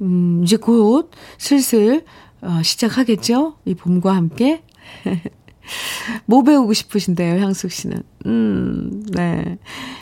음, 0.00 0.42
이제 0.44 0.56
곧 0.56 1.10
슬슬, 1.38 2.04
어, 2.42 2.60
시작하겠죠? 2.62 3.54
이 3.64 3.74
봄과 3.74 4.14
함께. 4.14 4.62
뭐 6.26 6.42
배우고 6.42 6.72
싶으신데요, 6.72 7.42
향숙 7.42 7.70
씨는? 7.70 8.02
음, 8.26 9.04
네. 9.12 9.58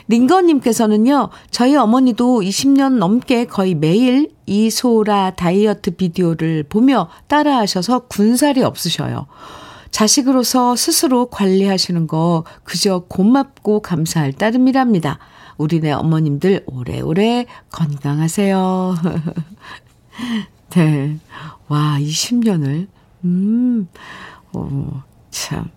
링거님께서는요, 0.07 1.29
저희 1.51 1.75
어머니도 1.75 2.41
20년 2.41 2.97
넘게 2.97 3.45
거의 3.45 3.75
매일 3.75 4.29
이소라 4.45 5.31
다이어트 5.31 5.91
비디오를 5.91 6.63
보며 6.63 7.09
따라 7.27 7.57
하셔서 7.57 7.99
군살이 8.07 8.63
없으셔요. 8.63 9.27
자식으로서 9.91 10.75
스스로 10.75 11.27
관리하시는 11.27 12.07
거 12.07 12.43
그저 12.63 13.05
고맙고 13.07 13.81
감사할 13.81 14.33
따름이랍니다. 14.33 15.19
우리네 15.57 15.93
어머님들 15.93 16.63
오래오래 16.65 17.45
건강하세요. 17.71 18.95
네. 20.75 21.17
와, 21.69 21.97
20년을, 21.99 22.87
음, 23.23 23.87
어, 24.53 25.03
참. 25.35 25.69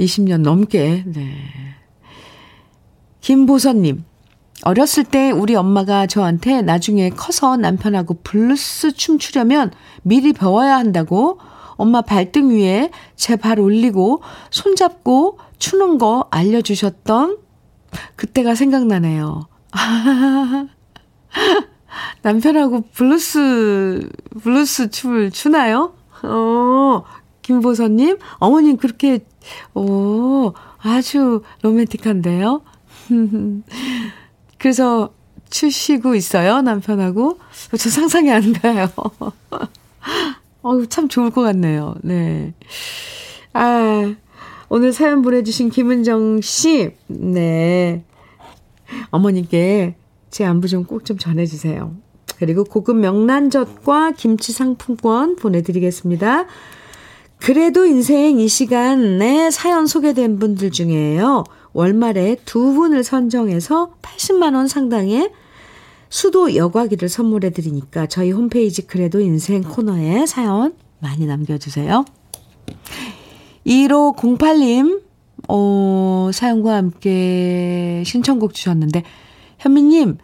20년 0.00 0.40
넘게, 0.42 1.04
네. 1.06 1.36
김보선님. 3.20 4.04
어렸을 4.64 5.04
때 5.04 5.30
우리 5.30 5.54
엄마가 5.54 6.06
저한테 6.08 6.60
나중에 6.62 7.10
커서 7.10 7.56
남편하고 7.56 8.18
블루스 8.24 8.92
춤추려면 8.92 9.70
미리 10.02 10.32
배워야 10.32 10.76
한다고 10.76 11.38
엄마 11.76 12.02
발등 12.02 12.50
위에 12.50 12.90
제 13.16 13.36
발 13.36 13.58
올리고 13.60 14.22
손잡고 14.50 15.38
추는 15.58 15.96
거 15.98 16.26
알려주셨던 16.30 17.38
그때가 18.16 18.54
생각나네요. 18.56 19.48
남편하고 22.22 22.82
블루스, 22.92 24.10
블루스 24.42 24.90
춤을 24.90 25.30
추나요? 25.30 25.94
어, 26.22 27.02
김보선님, 27.42 28.18
어머님 28.38 28.76
그렇게, 28.76 29.20
오, 29.74 30.52
아주 30.78 31.42
로맨틱한데요? 31.62 32.62
그래서 34.58 35.12
추시고 35.50 36.14
있어요, 36.14 36.62
남편하고? 36.62 37.38
저 37.76 37.90
상상이 37.90 38.30
안 38.30 38.52
가요. 38.52 38.88
어우, 40.62 40.86
참 40.86 41.08
좋을 41.08 41.30
것 41.30 41.42
같네요. 41.42 41.94
네. 42.02 42.54
아, 43.52 44.14
오늘 44.68 44.92
사연 44.92 45.22
보내주신 45.22 45.70
김은정 45.70 46.40
씨, 46.42 46.94
네. 47.08 48.04
어머니께 49.10 49.96
제 50.30 50.44
안부 50.44 50.68
좀 50.68 50.84
꼭좀 50.84 51.04
좀 51.04 51.18
전해주세요. 51.18 51.94
그리고 52.38 52.64
고급 52.64 52.96
명란젓과 52.96 54.12
김치 54.12 54.52
상품권 54.52 55.36
보내드리겠습니다. 55.36 56.46
그래도 57.40 57.86
인생 57.86 58.38
이 58.38 58.48
시간에 58.48 59.50
사연 59.50 59.86
소개된 59.86 60.38
분들 60.38 60.70
중에요. 60.70 61.44
월말에 61.72 62.36
두 62.44 62.74
분을 62.74 63.02
선정해서 63.02 63.94
80만원 64.02 64.68
상당의 64.68 65.30
수도 66.10 66.54
여과기를 66.54 67.08
선물해 67.08 67.50
드리니까 67.50 68.06
저희 68.06 68.30
홈페이지 68.30 68.86
그래도 68.86 69.20
인생 69.20 69.62
코너에 69.62 70.26
사연 70.26 70.74
많이 70.98 71.24
남겨주세요. 71.24 72.04
1508님, 73.66 75.02
어, 75.48 76.30
사연과 76.34 76.76
함께 76.76 78.02
신청곡 78.04 78.52
주셨는데, 78.52 79.04
현미님, 79.58 80.18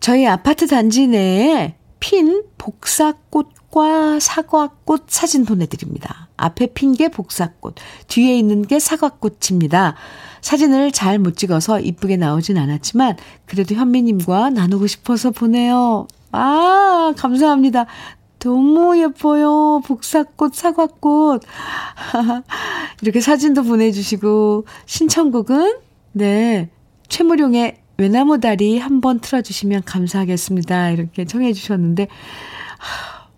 저희 0.00 0.26
아파트 0.26 0.66
단지 0.66 1.06
내에 1.06 1.74
핀 2.00 2.44
복사꽃과 2.56 4.20
사과꽃 4.20 5.04
사진 5.08 5.44
보내드립니다. 5.44 6.25
앞에 6.36 6.68
핀 6.74 6.94
게 6.94 7.08
복사꽃, 7.08 7.74
뒤에 8.08 8.38
있는 8.38 8.62
게 8.66 8.78
사과꽃입니다. 8.78 9.94
사진을 10.40 10.92
잘 10.92 11.18
못 11.18 11.36
찍어서 11.36 11.80
이쁘게 11.80 12.16
나오진 12.16 12.56
않았지만, 12.58 13.16
그래도 13.46 13.74
현미님과 13.74 14.50
나누고 14.50 14.86
싶어서 14.86 15.30
보내요. 15.30 16.06
아, 16.32 17.12
감사합니다. 17.16 17.86
너무 18.38 18.98
예뻐요. 18.98 19.80
복사꽃, 19.84 20.54
사과꽃. 20.54 21.42
이렇게 23.02 23.20
사진도 23.20 23.62
보내주시고, 23.62 24.66
신청곡은, 24.86 25.78
네, 26.12 26.70
최무룡의 27.08 27.78
외나무 27.98 28.40
다리 28.40 28.78
한번 28.78 29.20
틀어주시면 29.20 29.82
감사하겠습니다. 29.84 30.90
이렇게 30.90 31.24
청해 31.24 31.52
주셨는데, 31.54 32.08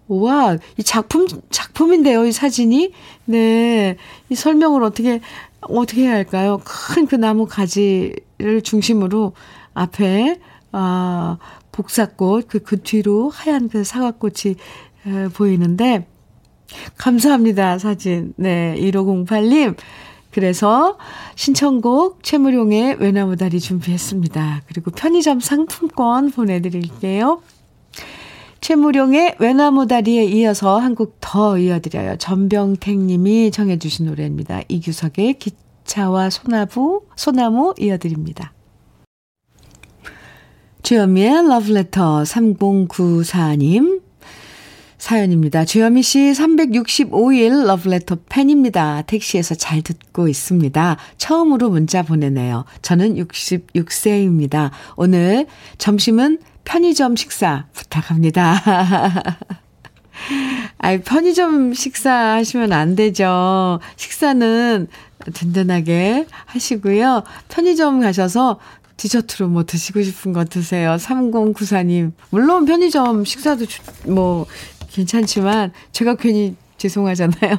와, 0.08 0.56
이 0.78 0.82
작품, 0.82 1.26
작품인데요, 1.50 2.26
이 2.26 2.32
사진이. 2.32 2.92
네. 3.26 3.96
이 4.30 4.34
설명을 4.34 4.82
어떻게, 4.82 5.20
어떻게 5.60 6.02
해야 6.02 6.12
할까요? 6.12 6.60
큰 6.64 7.06
그 7.06 7.14
나무 7.16 7.46
가지를 7.46 8.62
중심으로 8.62 9.32
앞에, 9.74 10.40
아, 10.72 11.38
복사꽃, 11.72 12.48
그, 12.48 12.60
그 12.60 12.80
뒤로 12.82 13.30
하얀 13.30 13.68
그 13.68 13.84
사과꽃이 13.84 14.56
에, 15.06 15.28
보이는데, 15.28 16.06
감사합니다, 16.96 17.78
사진. 17.78 18.34
네, 18.36 18.74
1508님. 18.78 19.76
그래서 20.30 20.98
신청곡 21.34 22.22
최무룡의 22.22 22.96
외나무다리 23.00 23.60
준비했습니다. 23.60 24.62
그리고 24.68 24.90
편의점 24.90 25.40
상품권 25.40 26.30
보내드릴게요. 26.30 27.40
최무룡의 28.60 29.36
외나무 29.38 29.86
다리에 29.86 30.24
이어서 30.24 30.78
한 30.78 30.94
곡 30.94 31.18
더 31.20 31.58
이어드려요. 31.58 32.16
전병택 32.16 32.98
님이 32.98 33.50
정해주신 33.50 34.06
노래입니다. 34.06 34.62
이규석의 34.68 35.38
기차와 35.38 36.30
소나무, 36.30 37.02
소나무 37.16 37.74
이어드립니다. 37.78 38.52
주현미의 40.82 41.48
러브레터 41.48 42.22
3094님 42.22 44.00
사연입니다. 44.96 45.64
주현미 45.64 46.02
씨 46.02 46.18
365일 46.18 47.66
러브레터 47.66 48.16
팬입니다. 48.28 49.02
택시에서 49.02 49.54
잘 49.54 49.82
듣고 49.82 50.28
있습니다. 50.28 50.96
처음으로 51.18 51.70
문자 51.70 52.02
보내네요. 52.02 52.64
저는 52.82 53.14
66세입니다. 53.16 54.70
오늘 54.96 55.46
점심은 55.76 56.38
편의점 56.68 57.16
식사 57.16 57.64
부탁합니다. 57.72 58.62
아이, 60.76 61.00
편의점 61.00 61.72
식사 61.72 62.12
하시면 62.12 62.74
안 62.74 62.94
되죠. 62.94 63.80
식사는 63.96 64.86
든든하게 65.32 66.26
하시고요. 66.44 67.22
편의점 67.48 68.00
가셔서 68.00 68.60
디저트로 68.98 69.48
뭐 69.48 69.64
드시고 69.64 70.02
싶은 70.02 70.34
거 70.34 70.44
드세요. 70.44 70.96
3094님. 70.96 72.12
물론 72.28 72.66
편의점 72.66 73.24
식사도 73.24 73.64
뭐 74.04 74.44
괜찮지만 74.90 75.72
제가 75.92 76.16
괜히 76.16 76.54
죄송하잖아요. 76.76 77.56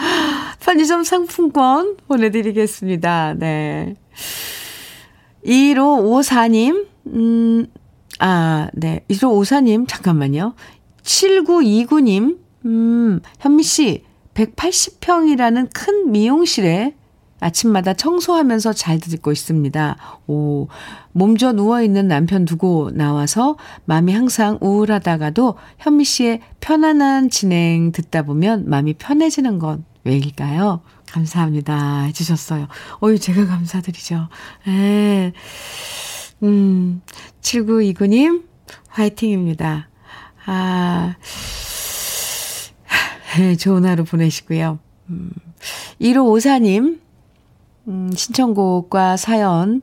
편의점 0.60 1.04
상품권 1.04 1.98
보내드리겠습니다. 2.08 3.34
네. 3.36 3.96
1554님, 5.44 6.86
음, 7.08 7.66
아, 8.18 8.68
네. 8.74 9.04
1554님, 9.10 9.86
잠깐만요. 9.88 10.54
7929님, 11.02 12.38
음, 12.64 13.20
현미씨, 13.40 14.04
180평이라는 14.34 15.70
큰 15.72 16.10
미용실에 16.10 16.94
아침마다 17.38 17.92
청소하면서 17.92 18.72
잘 18.72 18.98
듣고 18.98 19.30
있습니다. 19.30 19.96
오, 20.26 20.68
몸져 21.12 21.52
누워있는 21.52 22.08
남편 22.08 22.44
두고 22.44 22.90
나와서 22.92 23.56
마음이 23.84 24.12
항상 24.12 24.58
우울하다가도 24.60 25.56
현미 25.78 26.04
씨의 26.04 26.40
편안한 26.60 27.30
진행 27.30 27.92
듣다 27.92 28.22
보면 28.22 28.68
마음이 28.68 28.94
편해지는 28.94 29.58
건 29.58 29.84
왜일까요? 30.04 30.80
감사합니다. 31.10 32.02
해주셨어요. 32.04 32.68
어유 33.02 33.18
제가 33.18 33.46
감사드리죠. 33.46 34.28
에, 34.68 35.32
음, 36.42 37.00
7929님, 37.40 38.44
화이팅입니다. 38.88 39.88
아, 40.44 41.16
네, 43.38 43.56
좋은 43.56 43.84
하루 43.84 44.04
보내시고요. 44.04 44.78
음, 45.10 45.30
1554님, 46.00 47.00
음, 47.88 48.10
신청곡과 48.14 49.16
사연 49.16 49.82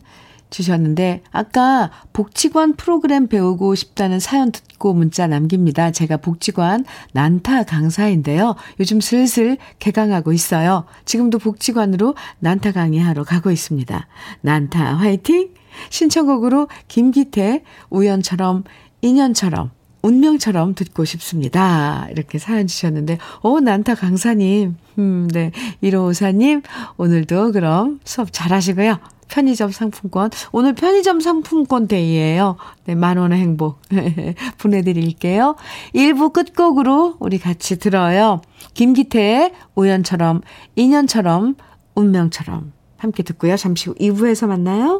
주셨는데, 0.50 1.24
아까 1.32 1.90
복지관 2.14 2.76
프로그램 2.76 3.28
배우고 3.28 3.74
싶다는 3.74 4.20
사연 4.20 4.52
듣고 4.52 4.94
문자 4.94 5.26
남깁니다. 5.26 5.90
제가 5.92 6.18
복지관 6.18 6.86
난타 7.14 7.64
강사인데요. 7.64 8.56
요즘 8.80 9.02
슬슬 9.02 9.58
개강하고 9.80 10.32
있어요. 10.32 10.86
지금도 11.06 11.40
복지관으로 11.40 12.14
난타 12.40 12.72
강의하러 12.74 13.24
가고 13.24 13.50
있습니다. 13.50 14.08
난타 14.42 14.96
화이팅! 14.98 15.63
신청곡으로 15.90 16.68
김기태, 16.88 17.64
우연처럼, 17.90 18.64
인연처럼, 19.02 19.72
운명처럼 20.02 20.76
듣고 20.76 21.06
싶습니다. 21.06 22.08
이렇게 22.12 22.38
사연 22.38 22.68
주셨는데, 22.68 23.18
오, 23.42 23.60
난타 23.60 23.96
강사님. 23.96 24.76
음, 25.00 25.28
네. 25.32 25.52
1554님, 25.82 26.62
오늘도 26.98 27.54
그럼 27.54 28.00
수업 28.04 28.32
잘 28.32 28.52
하시고요. 28.52 29.00
편의점 29.30 29.72
상품권. 29.72 30.30
오늘 30.52 30.74
편의점 30.74 31.20
상품권 31.20 31.88
데이예요. 31.88 32.58
네, 32.86 32.94
만 32.94 33.18
원의 33.18 33.40
행복. 33.40 33.82
보내드릴게요. 34.60 35.56
1부 35.96 36.34
끝곡으로 36.34 37.16
우리 37.20 37.40
같이 37.40 37.80
들어요. 37.80 38.42
김기태의 38.76 39.54
우연처럼, 39.76 40.42
인연처럼, 40.76 41.56
운명처럼. 41.96 42.74
함께 42.98 43.24
듣고요. 43.24 43.58
잠시 43.58 43.90
후 43.90 43.96
2부에서 43.96 44.48
만나요. 44.48 45.00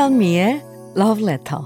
주현미의 0.00 0.64
Love 0.96 1.24
Letter. 1.28 1.62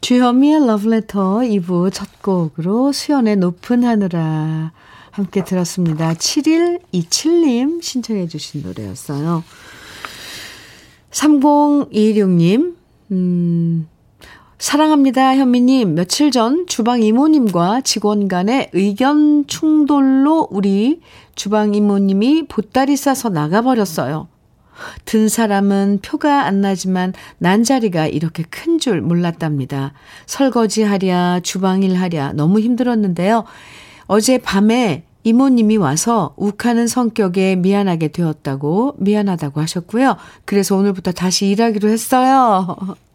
주현미의 0.00 0.66
러브레터 0.66 1.40
2부 1.40 1.92
첫 1.92 2.22
곡으로 2.22 2.92
수연의 2.92 3.36
높은 3.36 3.84
하늘아 3.84 4.72
함께 5.10 5.44
들었습니다. 5.44 6.14
7127님 6.14 7.82
신청해 7.82 8.26
주신 8.28 8.62
노래였어요. 8.62 9.44
3026님, 11.10 12.74
음, 13.10 13.88
사랑합니다, 14.58 15.36
현미님. 15.36 15.94
며칠 15.94 16.32
전 16.32 16.66
주방 16.66 17.00
이모님과 17.02 17.82
직원 17.82 18.26
간의 18.26 18.70
의견 18.72 19.46
충돌로 19.46 20.48
우리 20.50 21.00
주방 21.36 21.74
이모님이 21.74 22.46
보따리 22.48 22.96
싸서 22.96 23.28
나가버렸어요. 23.28 24.26
든 25.04 25.28
사람은 25.28 26.00
표가 26.02 26.44
안 26.44 26.60
나지만 26.60 27.12
난 27.38 27.62
자리가 27.62 28.06
이렇게 28.08 28.42
큰 28.44 28.78
줄 28.80 29.00
몰랐답니다. 29.00 29.92
설거지 30.26 30.82
하랴, 30.82 31.40
주방일 31.42 31.94
하랴 31.94 32.32
너무 32.32 32.58
힘들었는데요. 32.60 33.44
어제 34.06 34.38
밤에 34.38 35.04
이모님이 35.22 35.76
와서 35.76 36.34
욱하는 36.36 36.86
성격에 36.88 37.56
미안하게 37.56 38.08
되었다고, 38.08 38.96
미안하다고 38.98 39.60
하셨고요. 39.60 40.16
그래서 40.44 40.76
오늘부터 40.76 41.12
다시 41.12 41.46
일하기로 41.48 41.88
했어요. 41.88 42.76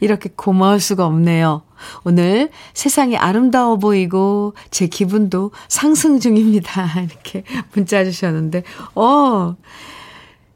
이렇게 0.00 0.30
고마울 0.34 0.80
수가 0.80 1.06
없네요. 1.06 1.62
오늘 2.04 2.50
세상이 2.74 3.16
아름다워 3.16 3.76
보이고 3.76 4.54
제 4.70 4.86
기분도 4.86 5.52
상승 5.68 6.18
중입니다. 6.18 6.86
이렇게 7.02 7.44
문자 7.72 8.04
주셨는데, 8.04 8.64
어, 8.94 9.56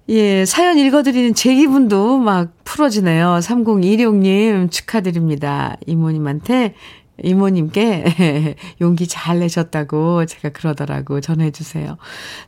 예, 0.08 0.44
사연 0.44 0.78
읽어드리는 0.78 1.34
제 1.34 1.54
기분도 1.54 2.18
막 2.18 2.52
풀어지네요. 2.64 3.38
3026님 3.40 4.70
축하드립니다. 4.70 5.76
이모님한테, 5.86 6.74
이모님께 7.22 8.56
용기 8.80 9.06
잘 9.06 9.38
내셨다고 9.38 10.26
제가 10.26 10.48
그러더라고 10.50 11.20
전해주세요. 11.20 11.96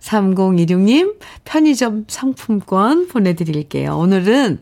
3026님 0.00 1.16
편의점 1.44 2.06
상품권 2.08 3.08
보내드릴게요. 3.08 3.96
오늘은 3.96 4.58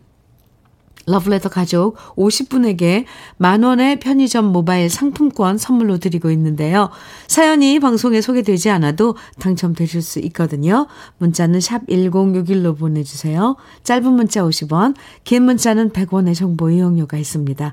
러브레터 1.06 1.48
가족 1.48 1.96
50분에게 2.16 3.04
만원의 3.36 4.00
편의점 4.00 4.46
모바일 4.46 4.88
상품권 4.88 5.58
선물로 5.58 5.98
드리고 5.98 6.30
있는데요. 6.30 6.90
사연이 7.26 7.80
방송에 7.80 8.20
소개되지 8.20 8.70
않아도 8.70 9.16
당첨되실 9.38 10.02
수 10.02 10.18
있거든요. 10.20 10.86
문자는 11.18 11.60
샵 11.60 11.86
1061로 11.86 12.78
보내주세요. 12.78 13.56
짧은 13.82 14.12
문자 14.12 14.42
50원, 14.42 14.94
긴 15.24 15.44
문자는 15.44 15.90
100원의 15.90 16.34
정보 16.34 16.70
이용료가 16.70 17.16
있습니다. 17.16 17.72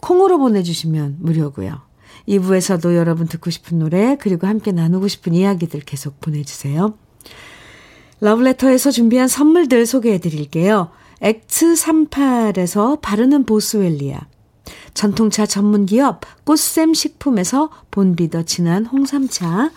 콩으로 0.00 0.38
보내주시면 0.38 1.16
무료고요. 1.20 1.80
2부에서도 2.28 2.94
여러분 2.94 3.26
듣고 3.26 3.50
싶은 3.50 3.78
노래 3.78 4.16
그리고 4.20 4.46
함께 4.46 4.72
나누고 4.72 5.08
싶은 5.08 5.34
이야기들 5.34 5.80
계속 5.80 6.20
보내주세요. 6.20 6.94
러브레터에서 8.20 8.90
준비한 8.90 9.28
선물들 9.28 9.86
소개해 9.86 10.18
드릴게요. 10.18 10.90
엑트38에서 11.22 13.00
바르는 13.00 13.44
보스웰리아, 13.44 14.20
전통차 14.94 15.46
전문기업 15.46 16.20
꽃샘 16.44 16.94
식품에서 16.94 17.70
본비더 17.90 18.44
진한 18.44 18.86
홍삼차, 18.86 19.70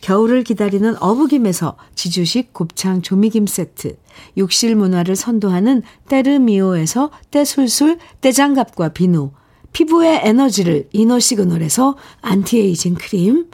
겨울을 0.00 0.44
기다리는 0.44 0.96
어부김에서 1.00 1.76
지주식 1.94 2.52
곱창 2.52 3.00
조미김 3.00 3.46
세트, 3.46 3.96
욕실 4.36 4.76
문화를 4.76 5.16
선도하는 5.16 5.82
때르미오에서 6.08 7.10
때술술 7.30 7.98
때장갑과 8.20 8.90
비누, 8.90 9.30
피부의 9.72 10.20
에너지를 10.22 10.88
이너 10.92 11.18
시그널에서 11.18 11.96
안티에이징 12.20 12.96
크림, 12.96 13.46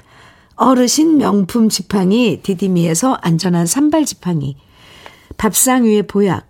어르신 0.56 1.18
명품 1.18 1.68
지팡이 1.68 2.40
디디미에서 2.42 3.14
안전한 3.22 3.66
삼발 3.66 4.04
지팡이, 4.04 4.56
밥상 5.37 5.85
위의 5.85 6.02
보약, 6.02 6.49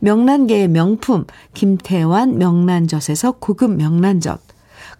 명란계의 0.00 0.68
명품 0.68 1.24
김태환 1.54 2.38
명란젓에서 2.38 3.32
고급 3.32 3.76
명란젓, 3.76 4.40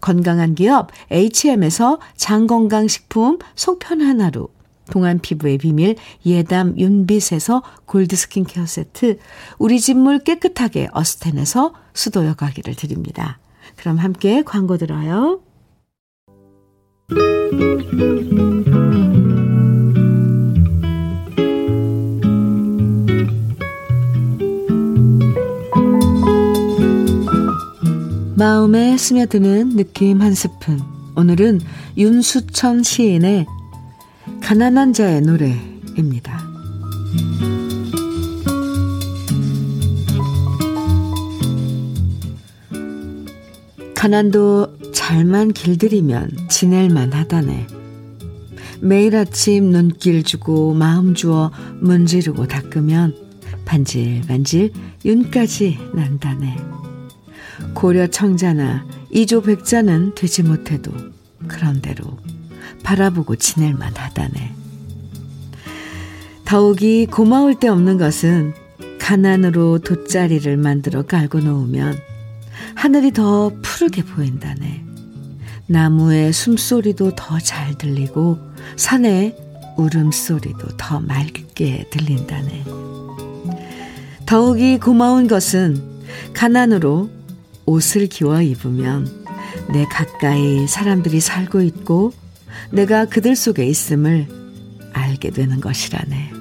건강한 0.00 0.54
기업 0.54 0.90
H&M에서 1.10 1.98
장건강식품 2.16 3.38
속편 3.54 4.00
하나로 4.00 4.48
동안 4.90 5.18
피부의 5.18 5.58
비밀 5.58 5.96
예담 6.24 6.78
윤빛에서 6.78 7.62
골드 7.84 8.16
스킨케어 8.16 8.64
세트, 8.66 9.18
우리 9.58 9.80
집 9.80 9.94
물 9.94 10.18
깨끗하게 10.18 10.88
어스텐에서 10.92 11.74
수도 11.92 12.24
여과기를 12.26 12.74
드립니다. 12.74 13.38
그럼 13.76 13.98
함께 13.98 14.42
광고 14.42 14.78
들어요. 14.78 15.40
마음에 28.38 28.96
스며드는 28.96 29.70
느낌 29.74 30.22
한 30.22 30.32
스푼. 30.32 30.80
오늘은 31.16 31.60
윤수천 31.96 32.84
시인의 32.84 33.46
가난한 34.40 34.92
자의 34.92 35.20
노래입니다. 35.22 36.40
가난도 43.96 44.92
잘만 44.92 45.52
길들이면 45.52 46.30
지낼만 46.48 47.12
하다네. 47.12 47.66
매일 48.80 49.16
아침 49.16 49.72
눈길 49.72 50.22
주고 50.22 50.74
마음 50.74 51.14
주어 51.14 51.50
문지르고 51.80 52.46
닦으면 52.46 53.16
반질반질 53.64 54.70
윤까지 55.04 55.76
난다네. 55.92 56.87
고려 57.74 58.06
청자나 58.06 58.86
이조 59.10 59.42
백자는 59.42 60.14
되지 60.14 60.42
못해도 60.42 60.92
그런대로 61.46 62.18
바라보고 62.82 63.36
지낼 63.36 63.74
만 63.74 63.94
하다네. 63.94 64.54
더욱이 66.44 67.06
고마울 67.06 67.58
데 67.58 67.68
없는 67.68 67.98
것은 67.98 68.54
가난으로 68.98 69.78
돗자리를 69.80 70.56
만들어 70.56 71.02
깔고 71.02 71.40
놓으면 71.40 71.98
하늘이 72.74 73.12
더 73.12 73.50
푸르게 73.62 74.02
보인다네. 74.04 74.84
나무의 75.66 76.32
숨소리도 76.32 77.14
더 77.14 77.38
잘 77.38 77.76
들리고 77.76 78.38
산의 78.76 79.36
울음소리도 79.76 80.76
더 80.76 81.00
맑게 81.00 81.88
들린다네. 81.90 82.64
더욱이 84.26 84.78
고마운 84.78 85.28
것은 85.28 85.82
가난으로 86.32 87.10
옷을 87.68 88.06
기워 88.06 88.40
입으면 88.40 89.06
내 89.70 89.84
가까이 89.84 90.66
사람들이 90.66 91.20
살고 91.20 91.60
있고 91.60 92.12
내가 92.72 93.04
그들 93.04 93.36
속에 93.36 93.66
있음을 93.66 94.26
알게 94.94 95.30
되는 95.30 95.60
것이라네. 95.60 96.32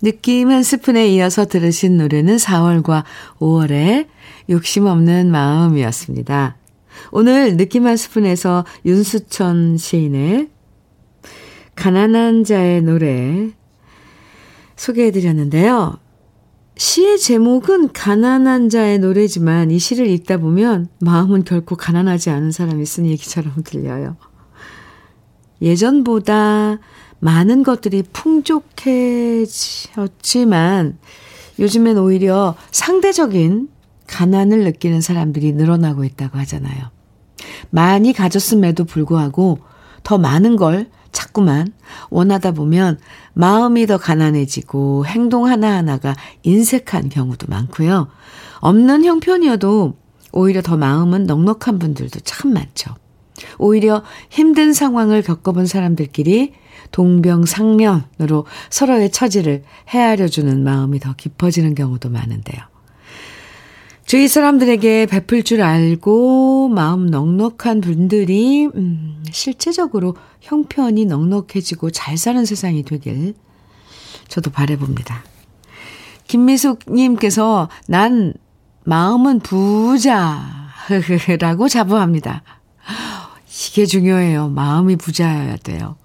느낌 0.00 0.50
한 0.50 0.62
스푼에 0.62 1.08
이어서 1.08 1.44
들으신 1.44 1.96
노래는 1.96 2.36
4월과 2.36 3.04
5월의 3.38 4.06
욕심 4.50 4.86
없는 4.86 5.30
마음이었습니다. 5.30 6.56
오늘 7.10 7.56
느낌 7.56 7.86
한 7.86 7.96
스푼에서 7.96 8.64
윤수천 8.84 9.76
시인의 9.76 10.50
가난한 11.74 12.44
자의 12.44 12.82
노래 12.82 13.50
소개해드렸는데요. 14.82 15.98
시의 16.76 17.18
제목은 17.18 17.92
가난한 17.92 18.68
자의 18.68 18.98
노래지만 18.98 19.70
이 19.70 19.78
시를 19.78 20.08
읽다 20.08 20.38
보면 20.38 20.88
마음은 21.00 21.44
결코 21.44 21.76
가난하지 21.76 22.30
않은 22.30 22.50
사람이 22.50 22.84
쓴 22.84 23.06
얘기처럼 23.06 23.52
들려요. 23.64 24.16
예전보다 25.60 26.80
많은 27.20 27.62
것들이 27.62 28.02
풍족해졌지만 28.12 30.98
요즘엔 31.60 31.98
오히려 31.98 32.56
상대적인 32.72 33.68
가난을 34.08 34.64
느끼는 34.64 35.00
사람들이 35.00 35.52
늘어나고 35.52 36.02
있다고 36.02 36.38
하잖아요. 36.38 36.90
많이 37.70 38.12
가졌음에도 38.12 38.82
불구하고 38.84 39.60
더 40.02 40.18
많은 40.18 40.56
걸 40.56 40.90
자꾸만 41.32 41.72
원하다 42.10 42.52
보면 42.52 42.98
마음이 43.32 43.86
더 43.86 43.96
가난해지고 43.96 45.06
행동 45.06 45.46
하나하나가 45.46 46.14
인색한 46.42 47.08
경우도 47.08 47.46
많고요. 47.48 48.08
없는 48.60 49.04
형편이어도 49.04 49.96
오히려 50.32 50.62
더 50.62 50.76
마음은 50.76 51.24
넉넉한 51.24 51.78
분들도 51.78 52.20
참 52.20 52.52
많죠. 52.52 52.94
오히려 53.58 54.02
힘든 54.30 54.72
상황을 54.72 55.22
겪어본 55.22 55.66
사람들끼리 55.66 56.52
동병상련으로 56.92 58.46
서로의 58.68 59.10
처지를 59.10 59.64
헤아려주는 59.88 60.62
마음이 60.62 61.00
더 61.00 61.14
깊어지는 61.14 61.74
경우도 61.74 62.10
많은데요. 62.10 62.71
주위 64.04 64.28
사람들에게 64.28 65.06
베풀 65.06 65.42
줄 65.42 65.62
알고 65.62 66.68
마음 66.68 67.06
넉넉한 67.06 67.80
분들이 67.80 68.66
음, 68.66 69.22
실제적으로 69.30 70.16
형편이 70.40 71.06
넉넉해지고 71.06 71.90
잘 71.90 72.16
사는 72.18 72.44
세상이 72.44 72.82
되길 72.82 73.34
저도 74.28 74.50
바래봅니다. 74.50 75.24
김미숙님께서 76.26 77.68
난 77.86 78.34
마음은 78.84 79.40
부자라고 79.40 80.08
자부합니다. 81.70 82.42
이게 83.68 83.86
중요해요. 83.86 84.48
마음이 84.48 84.96
부자여야 84.96 85.56
돼요. 85.58 85.96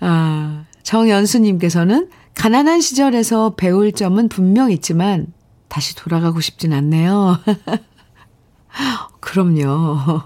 아, 0.00 0.64
정연수님께서는 0.82 2.08
가난한 2.34 2.80
시절에서 2.80 3.54
배울 3.56 3.92
점은 3.92 4.28
분명 4.28 4.70
있지만 4.70 5.26
다시 5.68 5.94
돌아가고 5.94 6.40
싶진 6.40 6.72
않네요. 6.72 7.38
그럼요. 9.20 10.22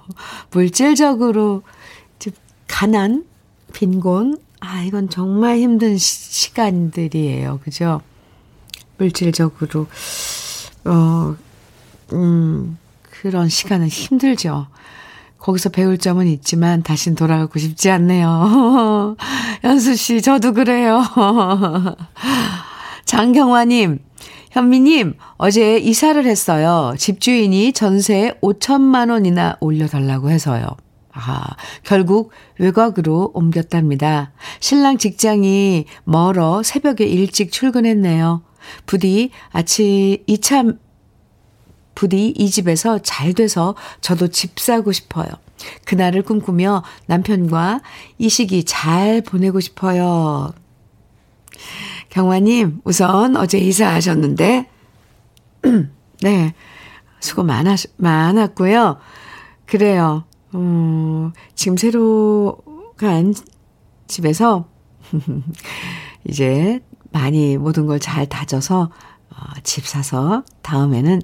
물질적으로 0.50 1.62
가난, 2.68 3.24
빈곤, 3.72 4.38
아, 4.61 4.83
이건 4.83 5.09
정말 5.09 5.59
힘든 5.59 5.98
시, 5.98 6.55
간들이에요 6.55 7.61
그죠? 7.64 8.00
물질적으로, 8.96 9.88
어, 10.85 11.37
음, 12.12 12.78
그런 13.02 13.48
시간은 13.48 13.88
힘들죠. 13.88 14.68
거기서 15.38 15.70
배울 15.70 15.98
점은 15.98 16.28
있지만 16.28 16.83
다신 16.83 17.16
돌아가고 17.16 17.59
싶지 17.59 17.90
않네요. 17.90 19.16
연수 19.64 19.96
씨, 19.96 20.22
저도 20.22 20.52
그래요. 20.52 21.02
장경화님, 23.05 23.98
현미님, 24.52 25.14
어제 25.38 25.78
이사를 25.78 26.26
했어요. 26.26 26.94
집주인이 26.98 27.72
전세 27.72 28.34
5천만 28.42 29.10
원이나 29.10 29.56
올려달라고 29.60 30.28
해서요. 30.28 30.66
아, 31.10 31.56
결국 31.84 32.32
외곽으로 32.58 33.30
옮겼답니다. 33.32 34.32
신랑 34.60 34.98
직장이 34.98 35.86
멀어 36.04 36.62
새벽에 36.62 37.06
일찍 37.06 37.50
출근했네요. 37.50 38.42
부디 38.84 39.30
아침 39.52 40.18
이차 40.26 40.64
부디 41.94 42.28
이 42.28 42.50
집에서 42.50 42.98
잘 42.98 43.32
돼서 43.32 43.74
저도 44.02 44.28
집 44.28 44.60
사고 44.60 44.92
싶어요. 44.92 45.28
그날을 45.86 46.22
꿈꾸며 46.22 46.82
남편과 47.06 47.80
이 48.18 48.28
시기 48.28 48.64
잘 48.64 49.22
보내고 49.22 49.60
싶어요. 49.60 50.52
경화님, 52.12 52.83
우선 52.85 53.37
어제 53.37 53.57
이사하셨는데, 53.57 54.68
네. 56.20 56.55
수고 57.20 57.42
많아, 57.42 57.75
많았고요. 57.96 58.98
그래요. 59.64 60.25
음, 60.55 61.33
지금 61.55 61.79
새로 61.79 62.59
간 62.98 63.33
집에서 64.09 64.68
이제 66.29 66.81
많이 67.12 67.57
모든 67.57 67.87
걸 67.87 67.98
잘 67.98 68.27
다져서 68.27 68.90
어, 69.31 69.35
집 69.62 69.87
사서 69.87 70.44
다음에는 70.61 71.22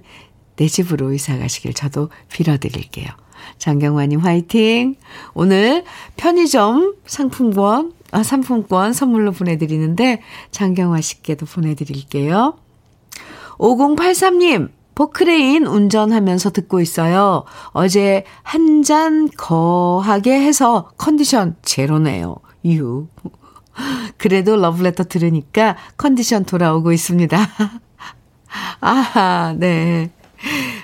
내 0.57 0.69
집으로 0.69 1.13
이사 1.13 1.37
가시길 1.37 1.75
저도 1.75 2.09
빌어드릴게요. 2.33 3.09
장경화님 3.57 4.21
화이팅! 4.21 4.97
오늘 5.35 5.85
편의점 6.17 6.95
상품권, 7.07 7.93
아, 8.11 8.23
상품권 8.23 8.93
선물로 8.93 9.33
보내드리는데 9.33 10.21
장경화 10.51 11.01
씨께도 11.01 11.47
보내드릴게요. 11.47 12.57
5083님, 13.59 14.71
포크레인 14.95 15.67
운전하면서 15.67 16.51
듣고 16.51 16.81
있어요. 16.81 17.45
어제 17.69 18.25
한 18.43 18.83
잔 18.83 19.29
거하게 19.37 20.41
해서 20.41 20.91
컨디션 20.97 21.57
제로네요. 21.63 22.37
유. 22.67 23.07
그래도 24.17 24.57
러브레터 24.57 25.05
들으니까 25.05 25.77
컨디션 25.97 26.45
돌아오고 26.45 26.93
있습니다. 26.93 27.39
아하, 28.81 29.55
네. 29.57 30.11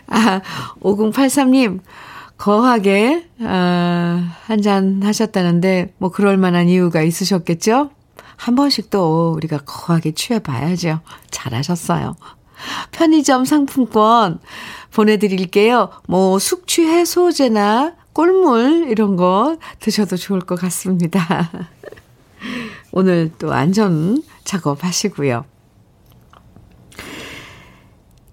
아, 0.07 0.40
5083님, 0.81 1.81
거하게, 2.44 3.26
아, 3.40 4.37
한잔 4.44 5.00
하셨다는데, 5.02 5.94
뭐, 5.96 6.11
그럴 6.11 6.37
만한 6.37 6.68
이유가 6.68 7.00
있으셨겠죠? 7.00 7.88
한 8.37 8.54
번씩 8.54 8.90
또 8.90 9.33
우리가 9.33 9.61
거하게 9.64 10.12
취해봐야죠. 10.12 11.00
잘하셨어요. 11.30 12.16
편의점 12.90 13.46
상품권 13.46 14.40
보내드릴게요. 14.92 15.88
뭐, 16.07 16.38
숙취 16.38 16.85
해소제나 16.87 17.94
꿀물, 18.12 18.88
이런 18.90 19.16
거 19.16 19.57
드셔도 19.80 20.18
좋을 20.18 20.40
것 20.40 20.61
같습니다. 20.61 21.50
오늘 22.92 23.33
또 23.38 23.54
안전 23.54 24.22
작업하시고요. 24.44 25.46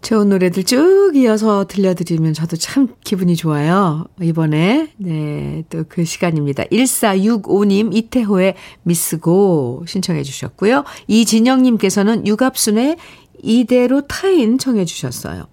좋은 0.02 0.30
노래들 0.30 0.64
쭉 0.64 1.12
이어서 1.16 1.66
들려드리면 1.68 2.34
저도 2.34 2.58
참 2.58 2.88
기분이 3.04 3.36
좋아요. 3.36 4.06
이번에, 4.20 4.92
네, 4.98 5.64
또 5.70 5.84
그 5.88 6.06
시간입니다. 6.06 6.64
1465님, 6.66 7.94
이태호의 7.96 8.56
미스고 8.84 9.84
신청해 9.88 10.24
주셨고요. 10.24 10.86
이진영님께서는 11.08 12.26
유갑순의 12.26 12.98
이대로 13.44 14.08
타인 14.08 14.58
청해 14.58 14.86
주셨어요. 14.86 15.46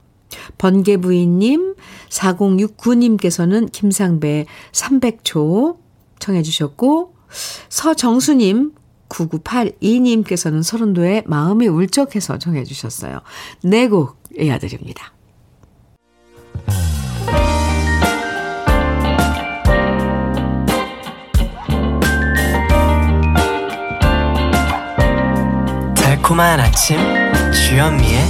번개부인님, 0.59 1.75
4069님께서는 2.09 3.71
김상배 3.73 4.47
300초 4.73 5.77
청해 6.21 6.43
주셨고, 6.43 7.15
서정수님, 7.69 8.73
9982님께서는 9.09 10.63
서른도의 10.63 11.25
마음이 11.27 11.67
울적해서 11.67 12.39
정해 12.39 12.65
주셨어요. 12.65 13.21
네곡 13.63 14.18
이어드립니다. 14.39 15.13
달콤한 25.95 26.61
아침 26.61 26.99
주현미의 27.53 28.21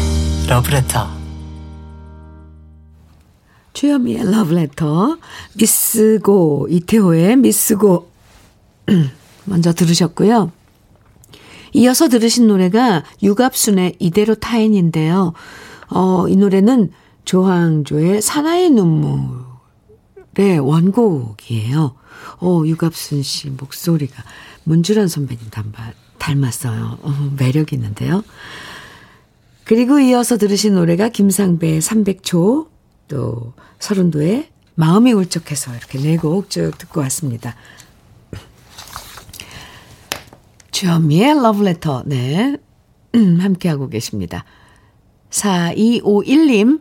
러브레터 0.48 1.08
주현미의 3.72 4.30
러브레터 4.30 5.18
미스고 5.54 6.68
이태호의 6.70 7.36
미스고 7.36 8.10
먼저 9.44 9.72
들으셨고요. 9.72 10.52
이어서 11.74 12.08
들으신 12.08 12.46
노래가 12.46 13.04
유갑순의 13.22 13.96
이대로 13.98 14.34
타인인데요. 14.34 15.32
어, 15.90 16.28
이 16.28 16.36
노래는 16.36 16.90
조항조의 17.24 18.22
사나의 18.22 18.70
눈물의 18.70 20.58
원곡이에요. 20.60 21.94
어, 22.40 22.62
유갑순 22.64 23.22
씨 23.22 23.50
목소리가 23.50 24.22
문주란 24.64 25.08
선배님 25.08 25.50
닮아, 25.50 25.92
닮았어요. 26.18 26.98
어, 27.02 27.30
매력 27.38 27.72
있는데요. 27.72 28.22
그리고 29.64 29.98
이어서 29.98 30.38
들으신 30.38 30.74
노래가 30.74 31.08
김상배의 31.10 31.80
300초, 31.80 32.68
또 33.08 33.52
서른도의 33.78 34.48
마음이 34.74 35.12
울적해서 35.12 35.74
이렇게 35.74 35.98
네 35.98 36.16
곡 36.16 36.48
쭉 36.50 36.72
듣고 36.78 37.00
왔습니다. 37.00 37.54
주현미의 40.70 41.34
러브레터, 41.42 42.04
네. 42.06 42.56
음, 43.14 43.38
함께하고 43.42 43.88
계십니다. 43.88 44.44
4251님, 45.30 46.80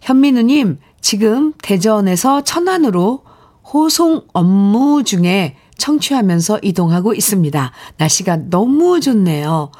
현민우님, 0.00 0.78
지금 1.00 1.52
대전에서 1.62 2.42
천안으로 2.44 3.24
호송 3.72 4.22
업무 4.32 5.02
중에 5.04 5.56
청취하면서 5.78 6.60
이동하고 6.62 7.14
있습니다. 7.14 7.72
날씨가 7.96 8.50
너무 8.50 9.00
좋네요. 9.00 9.72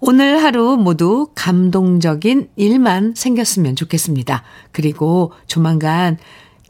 오늘 0.00 0.42
하루 0.42 0.76
모두 0.76 1.28
감동적인 1.34 2.50
일만 2.54 3.14
생겼으면 3.16 3.74
좋겠습니다. 3.74 4.44
그리고 4.70 5.32
조만간 5.46 6.18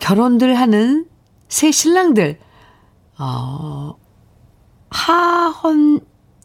결혼들 0.00 0.54
하는 0.54 1.04
새 1.48 1.70
신랑들, 1.70 2.38
어, 3.18 3.94
하헌 4.90 6.00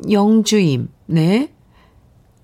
영주임, 0.10 0.90
네. 1.06 1.53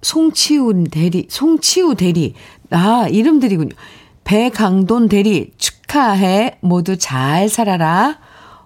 송치우 0.01 0.85
대리, 0.91 1.27
송치우 1.29 1.95
대리. 1.95 2.33
아, 2.71 3.07
이름들이군요. 3.09 3.75
배강돈 4.23 5.09
대리, 5.09 5.51
축하해. 5.57 6.57
모두 6.61 6.97
잘 6.97 7.49
살아라. 7.49 8.19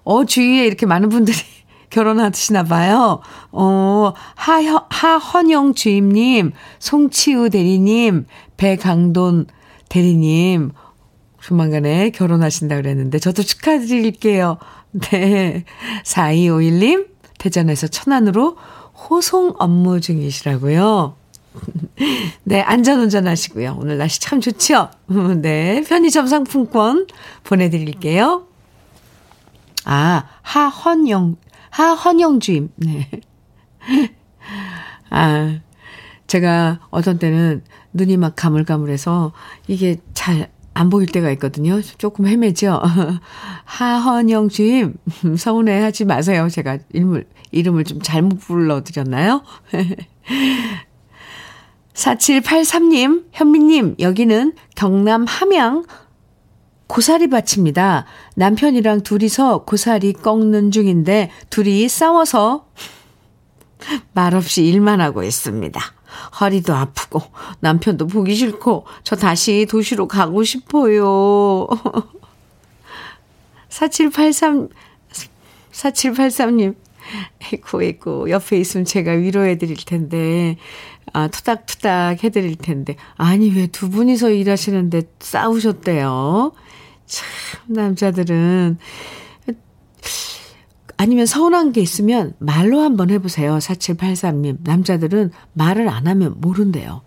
어, 0.04 0.26
주위에 0.26 0.66
이렇게 0.66 0.86
많은 0.86 1.10
분들이 1.10 1.38
결혼하시나 1.90 2.64
봐요. 2.64 3.22
어, 3.52 4.14
하현, 4.36 4.82
하헌영 4.90 5.74
주임님, 5.74 6.52
송치우 6.80 7.50
대리님, 7.50 8.26
배강돈 8.58 9.48
대리님, 9.90 10.72
조만간에 11.40 12.10
결혼하신다 12.10 12.76
그랬는데, 12.78 13.20
저도 13.20 13.44
축하드릴게요. 13.44 14.58
네. 15.12 15.66
4251님, 16.04 17.08
대전에서 17.38 17.88
천안으로 17.88 18.58
호송 19.10 19.56
업무 19.58 20.00
중이시라고요. 20.00 21.16
네, 22.44 22.62
안전운전 22.62 23.28
하시고요. 23.28 23.78
오늘 23.80 23.98
날씨 23.98 24.20
참 24.20 24.42
좋죠? 24.42 24.90
네, 25.42 25.84
편의점 25.88 26.28
상품권 26.28 27.08
보내드릴게요. 27.44 28.48
아, 29.86 30.24
하헌영, 30.42 31.38
하헌영 31.70 32.40
주임. 32.40 32.70
네. 32.76 33.10
아, 35.10 35.60
제가 36.28 36.80
어떤 36.90 37.20
때는 37.20 37.64
눈이 37.94 38.18
막 38.18 38.36
가물가물해서 38.36 39.34
이게 39.68 39.98
잘 40.14 40.54
안 40.74 40.90
보일 40.90 41.08
때가 41.08 41.30
있거든요. 41.32 41.82
조금 41.98 42.28
헤매죠? 42.28 42.82
하헌영 43.66 44.50
주임, 44.50 44.96
서운해 45.38 45.82
하지 45.82 46.06
마세요. 46.06 46.48
제가 46.50 46.80
이름을, 46.92 47.26
이름을 47.52 47.84
좀 47.84 48.02
잘못 48.02 48.40
불러드렸나요? 48.40 49.44
4783님, 51.94 53.26
현미님, 53.32 53.96
여기는 54.00 54.54
경남 54.76 55.26
함양 55.26 55.86
고사리 56.88 57.28
밭입니다. 57.30 58.06
남편이랑 58.36 59.02
둘이서 59.02 59.64
고사리 59.66 60.14
꺾는 60.14 60.72
중인데 60.72 61.32
둘이 61.50 61.88
싸워서 61.88 62.68
말없이 64.14 64.66
일만 64.66 65.02
하고 65.02 65.24
있습니다. 65.24 65.80
허리도 66.40 66.74
아프고 66.74 67.22
남편도 67.60 68.08
보기 68.08 68.36
싫고 68.36 68.86
저 69.04 69.16
다시 69.16 69.66
도시로 69.70 70.08
가고 70.08 70.44
싶어요. 70.44 71.68
4783 73.70 74.70
4783님 75.72 76.76
에이고 77.42 77.84
에이고 77.84 78.30
옆에 78.30 78.60
있으면 78.60 78.86
제가 78.86 79.12
위로해 79.14 79.58
드릴 79.58 79.76
텐데 79.78 80.58
아 81.12 81.28
투닥투닥 81.28 82.24
해 82.24 82.30
드릴 82.30 82.56
텐데 82.56 82.96
아니 83.16 83.50
왜 83.56 83.68
두 83.68 83.90
분이서 83.90 84.30
일하시는데 84.32 85.02
싸우셨대요. 85.20 86.54
참 87.06 87.28
남자들은 87.68 88.78
아니면 90.98 91.26
서운한 91.26 91.72
게 91.74 91.82
있으면 91.82 92.34
말로 92.40 92.80
한번 92.80 93.10
해보세요. 93.10 93.58
4783님. 93.58 94.58
남자들은 94.64 95.32
말을 95.54 95.90
안 95.90 96.08
하면 96.08 96.36
모른대요. 96.38 97.02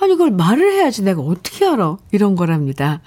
아니, 0.00 0.12
그걸 0.12 0.30
말을 0.30 0.72
해야지 0.72 1.02
내가 1.02 1.20
어떻게 1.20 1.66
알아? 1.66 1.98
이런 2.12 2.36
거랍니다. 2.36 3.00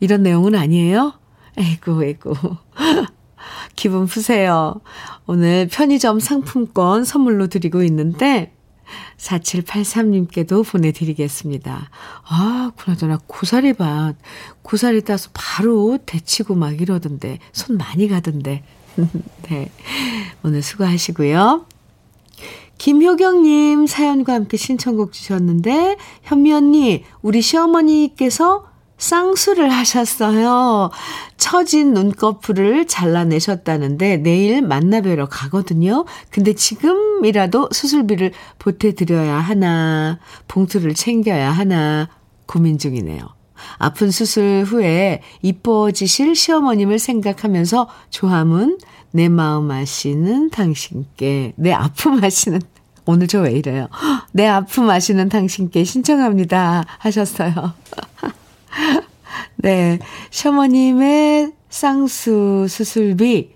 이런 0.00 0.22
내용은 0.22 0.54
아니에요? 0.54 1.12
에이구, 1.56 2.04
에이구. 2.04 2.34
기분 3.76 4.06
푸세요. 4.06 4.80
오늘 5.26 5.68
편의점 5.70 6.20
상품권 6.20 7.04
선물로 7.04 7.48
드리고 7.48 7.82
있는데, 7.84 8.54
4783님께도 9.16 10.68
보내드리겠습니다. 10.68 11.90
아, 12.28 12.72
그나저나 12.76 13.18
고사리 13.26 13.72
밭, 13.74 14.16
고사리 14.62 15.02
따서 15.02 15.30
바로 15.32 15.98
데치고 16.04 16.54
막 16.54 16.80
이러던데, 16.80 17.38
손 17.52 17.76
많이 17.76 18.08
가던데. 18.08 18.62
네. 19.48 19.70
오늘 20.42 20.62
수고하시고요. 20.62 21.66
김효경님 22.78 23.86
사연과 23.86 24.34
함께 24.34 24.56
신청곡 24.56 25.12
주셨는데, 25.12 25.96
현미 26.22 26.52
언니, 26.52 27.04
우리 27.22 27.42
시어머니께서 27.42 28.67
쌍수를 28.98 29.70
하셨어요. 29.70 30.90
처진 31.36 31.94
눈꺼풀을 31.94 32.86
잘라내셨다는데 32.86 34.18
내일 34.18 34.60
만나뵈러 34.62 35.26
가거든요. 35.26 36.04
근데 36.30 36.52
지금이라도 36.52 37.68
수술비를 37.72 38.32
보태드려야 38.58 39.36
하나, 39.36 40.18
봉투를 40.48 40.94
챙겨야 40.94 41.50
하나 41.50 42.08
고민 42.46 42.78
중이네요. 42.78 43.20
아픈 43.78 44.10
수술 44.10 44.64
후에 44.66 45.22
이뻐지실 45.42 46.36
시어머님을 46.36 46.98
생각하면서 46.98 47.88
조함은 48.10 48.78
내 49.10 49.28
마음 49.28 49.70
아시는 49.70 50.50
당신께, 50.50 51.54
내 51.56 51.72
아픔 51.72 52.22
아시는, 52.22 52.60
오늘 53.06 53.26
저 53.26 53.40
왜 53.40 53.52
이래요? 53.52 53.88
내 54.32 54.46
아픔 54.46 54.90
아시는 54.90 55.28
당신께 55.28 55.82
신청합니다. 55.84 56.84
하셨어요. 56.98 57.52
네. 59.56 59.98
셔머님의 60.30 61.52
쌍수 61.68 62.66
수술비 62.68 63.50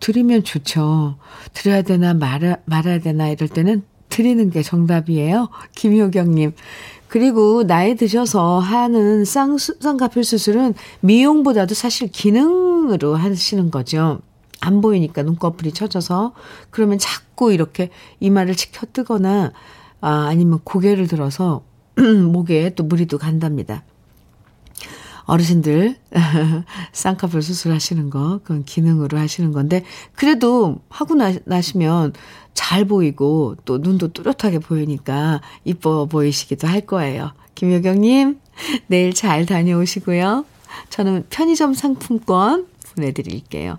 드리면 0.00 0.44
좋죠. 0.44 1.16
드려야 1.52 1.82
되나 1.82 2.14
말아, 2.14 2.56
말아야 2.64 3.00
되나 3.00 3.28
이럴 3.28 3.48
때는 3.48 3.82
드리는 4.08 4.50
게 4.50 4.62
정답이에요. 4.62 5.48
김효경님. 5.74 6.52
그리고 7.08 7.66
나이 7.66 7.96
드셔서 7.96 8.60
하는 8.60 9.24
쌍수, 9.24 9.78
쌍꺼풀 9.80 10.24
수술은 10.24 10.74
미용보다도 11.00 11.74
사실 11.74 12.08
기능으로 12.08 13.16
하시는 13.16 13.70
거죠. 13.70 14.20
안 14.60 14.80
보이니까 14.80 15.22
눈꺼풀이 15.22 15.72
처져서 15.72 16.34
그러면 16.70 16.98
자꾸 16.98 17.52
이렇게 17.52 17.90
이마를 18.20 18.54
치켜 18.54 18.86
뜨거나 18.92 19.52
아, 20.00 20.26
아니면 20.28 20.60
고개를 20.64 21.08
들어서 21.08 21.62
목에 21.96 22.74
또 22.74 22.84
무리도 22.84 23.18
간답니다. 23.18 23.82
어르신들 25.30 25.96
쌍꺼풀 26.92 27.42
수술하시는 27.42 28.10
거 28.10 28.40
그건 28.42 28.64
기능으로 28.64 29.16
하시는 29.18 29.52
건데 29.52 29.84
그래도 30.14 30.80
하고 30.88 31.14
나, 31.14 31.32
나시면 31.44 32.14
잘 32.52 32.84
보이고 32.84 33.54
또 33.64 33.78
눈도 33.78 34.12
뚜렷하게 34.12 34.58
보이니까 34.58 35.40
이뻐 35.64 36.06
보이시기도 36.06 36.66
할 36.66 36.80
거예요. 36.80 37.32
김효경님 37.54 38.40
내일 38.88 39.14
잘 39.14 39.46
다녀오시고요. 39.46 40.44
저는 40.88 41.26
편의점 41.30 41.74
상품권 41.74 42.66
보내드릴게요. 42.94 43.78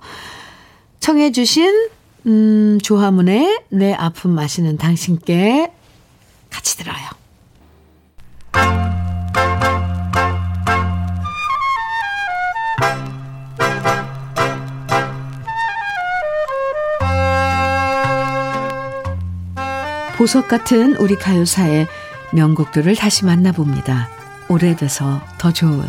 청해 0.99 1.31
주신 1.31 1.89
음, 2.27 2.77
조화문의 2.81 3.63
내 3.69 3.93
아픔 3.93 4.31
마시는 4.31 4.77
당신께 4.77 5.71
같이 6.49 6.77
들어요. 6.77 7.20
보석 20.21 20.47
같은 20.47 20.95
우리 20.97 21.15
가요사의 21.15 21.87
명곡들을 22.31 22.95
다시 22.95 23.25
만나봅니다. 23.25 24.07
오래돼서 24.49 25.19
더 25.39 25.51
좋은 25.51 25.83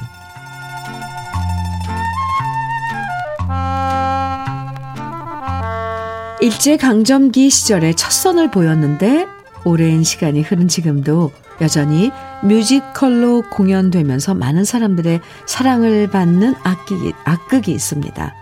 일제강점기 6.41 7.51
시절에 7.51 7.93
첫 7.93 8.11
선을 8.11 8.51
보였는데 8.51 9.27
오랜 9.65 10.03
시간이 10.03 10.41
흐른 10.41 10.67
지금도 10.67 11.31
여전히 11.61 12.11
뮤지컬로 12.42 13.42
공연되면서 13.50 14.34
많은 14.34 14.64
사람들의 14.64 15.20
사랑을 15.46 16.09
받는 16.09 16.55
악기, 16.62 17.12
악극이 17.24 17.72
있습니다. 17.72 18.34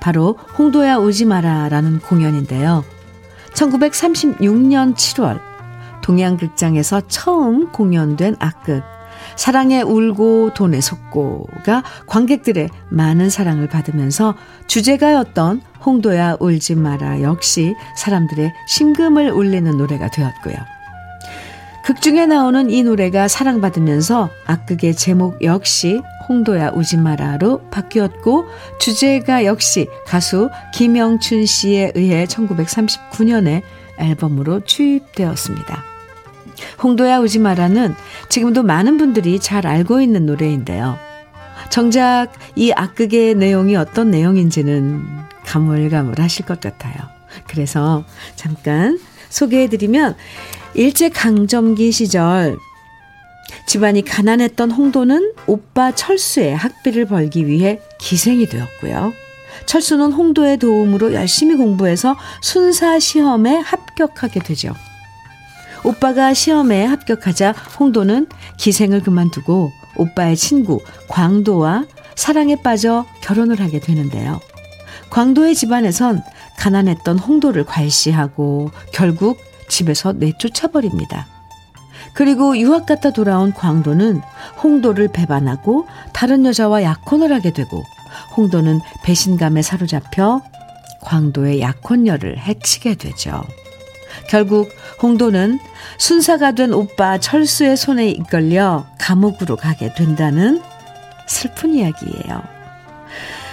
바로 0.00 0.38
홍도야 0.58 0.96
오지 0.96 1.24
마라라는 1.26 2.00
공연인데요. 2.00 2.84
1936년 3.54 4.94
7월 4.94 5.40
동양극장에서 6.02 7.02
처음 7.08 7.72
공연된 7.72 8.36
악극 8.38 8.82
사랑에 9.34 9.82
울고 9.82 10.54
돈에 10.54 10.80
속고가 10.80 11.82
관객들의 12.06 12.68
많은 12.90 13.28
사랑을 13.28 13.68
받으면서 13.68 14.34
주제가였던 14.66 15.62
홍도야 15.84 16.36
울지 16.40 16.74
마라 16.76 17.22
역시 17.22 17.74
사람들의 17.96 18.52
심금을 18.68 19.30
울리는 19.30 19.76
노래가 19.76 20.08
되었고요. 20.10 20.75
극중에 21.86 22.26
나오는 22.26 22.68
이 22.68 22.82
노래가 22.82 23.28
사랑받으면서 23.28 24.28
악극의 24.44 24.96
제목 24.96 25.40
역시 25.44 26.02
홍도야 26.28 26.70
우지 26.70 26.96
마라로 26.96 27.60
바뀌었고 27.70 28.46
주제가 28.80 29.44
역시 29.44 29.86
가수 30.04 30.50
김영춘 30.74 31.46
씨에 31.46 31.92
의해 31.94 32.24
1939년에 32.24 33.62
앨범으로 34.00 34.64
취입되었습니다. 34.64 35.84
홍도야 36.82 37.20
우지 37.20 37.38
마라는 37.38 37.94
지금도 38.30 38.64
많은 38.64 38.98
분들이 38.98 39.38
잘 39.38 39.64
알고 39.64 40.00
있는 40.00 40.26
노래인데요. 40.26 40.98
정작 41.70 42.32
이 42.56 42.72
악극의 42.72 43.36
내용이 43.36 43.76
어떤 43.76 44.10
내용인지는 44.10 45.04
가물가물하실 45.44 46.46
것 46.46 46.58
같아요. 46.58 46.96
그래서 47.46 48.02
잠깐 48.34 48.98
소개해드리면 49.28 50.16
일제강점기 50.74 51.92
시절 51.92 52.58
집안이 53.66 54.02
가난했던 54.02 54.70
홍도는 54.70 55.32
오빠 55.46 55.92
철수의 55.92 56.56
학비를 56.56 57.06
벌기 57.06 57.46
위해 57.46 57.80
기생이 57.98 58.46
되었고요. 58.46 59.12
철수는 59.66 60.12
홍도의 60.12 60.58
도움으로 60.58 61.14
열심히 61.14 61.56
공부해서 61.56 62.16
순사 62.42 62.98
시험에 62.98 63.56
합격하게 63.56 64.40
되죠. 64.40 64.74
오빠가 65.82 66.34
시험에 66.34 66.84
합격하자 66.84 67.52
홍도는 67.78 68.26
기생을 68.58 69.02
그만두고 69.02 69.70
오빠의 69.96 70.36
친구 70.36 70.80
광도와 71.08 71.86
사랑에 72.14 72.60
빠져 72.62 73.06
결혼을 73.22 73.60
하게 73.60 73.80
되는데요. 73.80 74.40
광도의 75.10 75.54
집안에선 75.54 76.22
가난했던 76.58 77.18
홍도를 77.18 77.64
괄시하고 77.64 78.70
결국 78.92 79.38
집에서 79.68 80.12
내쫓아버립니다. 80.12 81.26
그리고 82.14 82.56
유학 82.56 82.86
갔다 82.86 83.10
돌아온 83.10 83.52
광도는 83.52 84.20
홍도를 84.62 85.08
배반하고 85.08 85.86
다른 86.12 86.46
여자와 86.46 86.82
약혼을 86.82 87.32
하게 87.32 87.52
되고 87.52 87.82
홍도는 88.36 88.80
배신감에 89.04 89.62
사로잡혀 89.62 90.40
광도의 91.02 91.60
약혼녀를 91.60 92.38
해치게 92.38 92.94
되죠. 92.94 93.44
결국 94.28 94.70
홍도는 95.02 95.58
순사가 95.98 96.52
된 96.52 96.72
오빠 96.72 97.18
철수의 97.18 97.76
손에 97.76 98.08
이끌려 98.08 98.86
감옥으로 98.98 99.56
가게 99.56 99.92
된다는 99.94 100.62
슬픈 101.26 101.74
이야기예요. 101.74 102.55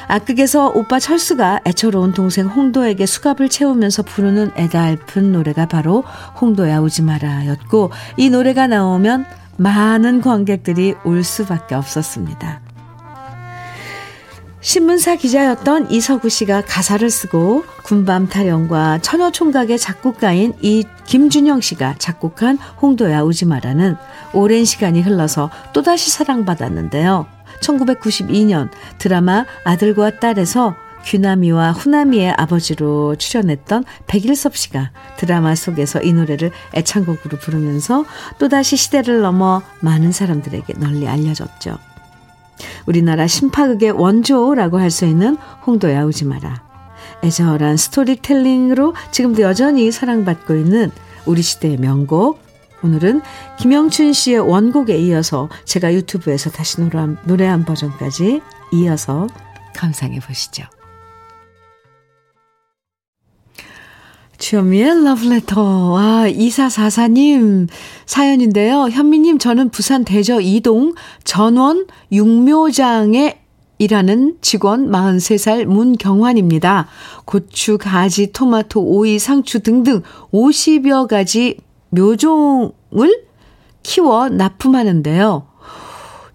악극에서 0.07 0.69
오빠 0.75 0.99
철수가 0.99 1.61
애처로운 1.65 2.13
동생 2.13 2.47
홍도에게 2.47 3.05
수갑을 3.05 3.49
채우면서 3.49 4.03
부르는 4.03 4.51
애달픈 4.57 5.31
노래가 5.31 5.65
바로 5.65 6.03
홍도야 6.39 6.79
오지 6.79 7.03
마라 7.03 7.47
였고 7.47 7.91
이 8.17 8.29
노래가 8.29 8.67
나오면 8.67 9.25
많은 9.57 10.21
관객들이 10.21 10.95
울 11.03 11.23
수밖에 11.23 11.75
없었습니다. 11.75 12.61
신문사 14.63 15.17
기자였던 15.17 15.91
이서구 15.91 16.29
씨가 16.29 16.61
가사를 16.61 17.09
쓰고 17.09 17.65
군밤 17.83 18.29
타령과 18.29 18.99
처녀 18.99 19.29
총각의 19.29 19.77
작곡가인 19.77 20.53
이 20.61 20.85
김준영 21.03 21.59
씨가 21.59 21.95
작곡한 21.97 22.57
홍도야 22.81 23.23
오지 23.23 23.45
마라는 23.45 23.97
오랜 24.33 24.63
시간이 24.63 25.01
흘러서 25.01 25.49
또다시 25.73 26.09
사랑받았는데요. 26.11 27.27
1992년 27.63 28.69
드라마 28.99 29.45
아들과 29.63 30.19
딸에서 30.19 30.75
귀남이와 31.05 31.71
후남이의 31.73 32.33
아버지로 32.37 33.15
출연했던 33.17 33.83
백일섭 34.07 34.55
씨가 34.55 34.91
드라마 35.17 35.53
속에서 35.55 36.01
이 36.01 36.13
노래를 36.13 36.51
애창곡으로 36.75 37.37
부르면서 37.39 38.05
또다시 38.39 38.77
시대를 38.77 39.21
넘어 39.21 39.61
많은 39.81 40.11
사람들에게 40.11 40.73
널리 40.77 41.07
알려졌죠. 41.07 41.77
우리나라 42.85 43.27
심파극의 43.27 43.91
원조라고 43.91 44.79
할 44.79 44.91
수 44.91 45.05
있는 45.05 45.37
홍도야 45.65 46.03
오지 46.05 46.25
마라. 46.25 46.63
애절한 47.23 47.77
스토리텔링으로 47.77 48.93
지금도 49.11 49.41
여전히 49.41 49.91
사랑받고 49.91 50.55
있는 50.55 50.91
우리 51.25 51.41
시대의 51.41 51.77
명곡. 51.77 52.39
오늘은 52.83 53.21
김영춘 53.59 54.13
씨의 54.13 54.39
원곡에 54.39 54.97
이어서 54.97 55.49
제가 55.65 55.93
유튜브에서 55.93 56.49
다시 56.49 56.81
노래한, 56.81 57.17
노래한 57.25 57.65
버전까지 57.65 58.41
이어서 58.73 59.27
감상해 59.73 60.19
보시죠. 60.19 60.65
주현미의 64.37 65.05
러브레터. 65.05 65.97
아, 65.97 66.25
2444님 66.27 67.69
사연인데요. 68.05 68.89
현미님, 68.89 69.37
저는 69.37 69.69
부산 69.69 70.03
대저 70.03 70.41
이동 70.41 70.93
전원 71.23 71.87
육묘장에 72.11 73.39
일하는 73.77 74.37
직원 74.41 74.89
43살 74.91 75.65
문경환입니다. 75.65 76.87
고추, 77.23 77.77
가지, 77.77 78.33
토마토, 78.33 78.81
오이, 78.81 79.17
상추 79.17 79.61
등등 79.61 80.01
50여 80.33 81.07
가지 81.07 81.57
묘종을 81.93 83.23
키워 83.83 84.29
납품하는데요. 84.29 85.47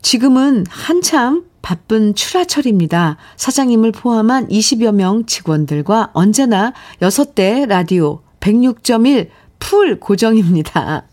지금은 0.03 0.65
한참 0.69 1.45
바쁜 1.61 2.15
출하철입니다. 2.15 3.17
사장님을 3.37 3.93
포함한 3.93 4.49
20여 4.49 4.95
명 4.95 5.27
직원들과 5.27 6.11
언제나 6.15 6.73
6대 7.01 7.67
라디오 7.67 8.21
106.1 8.41 9.29
풀 9.59 9.99
고정입니다. 9.99 11.07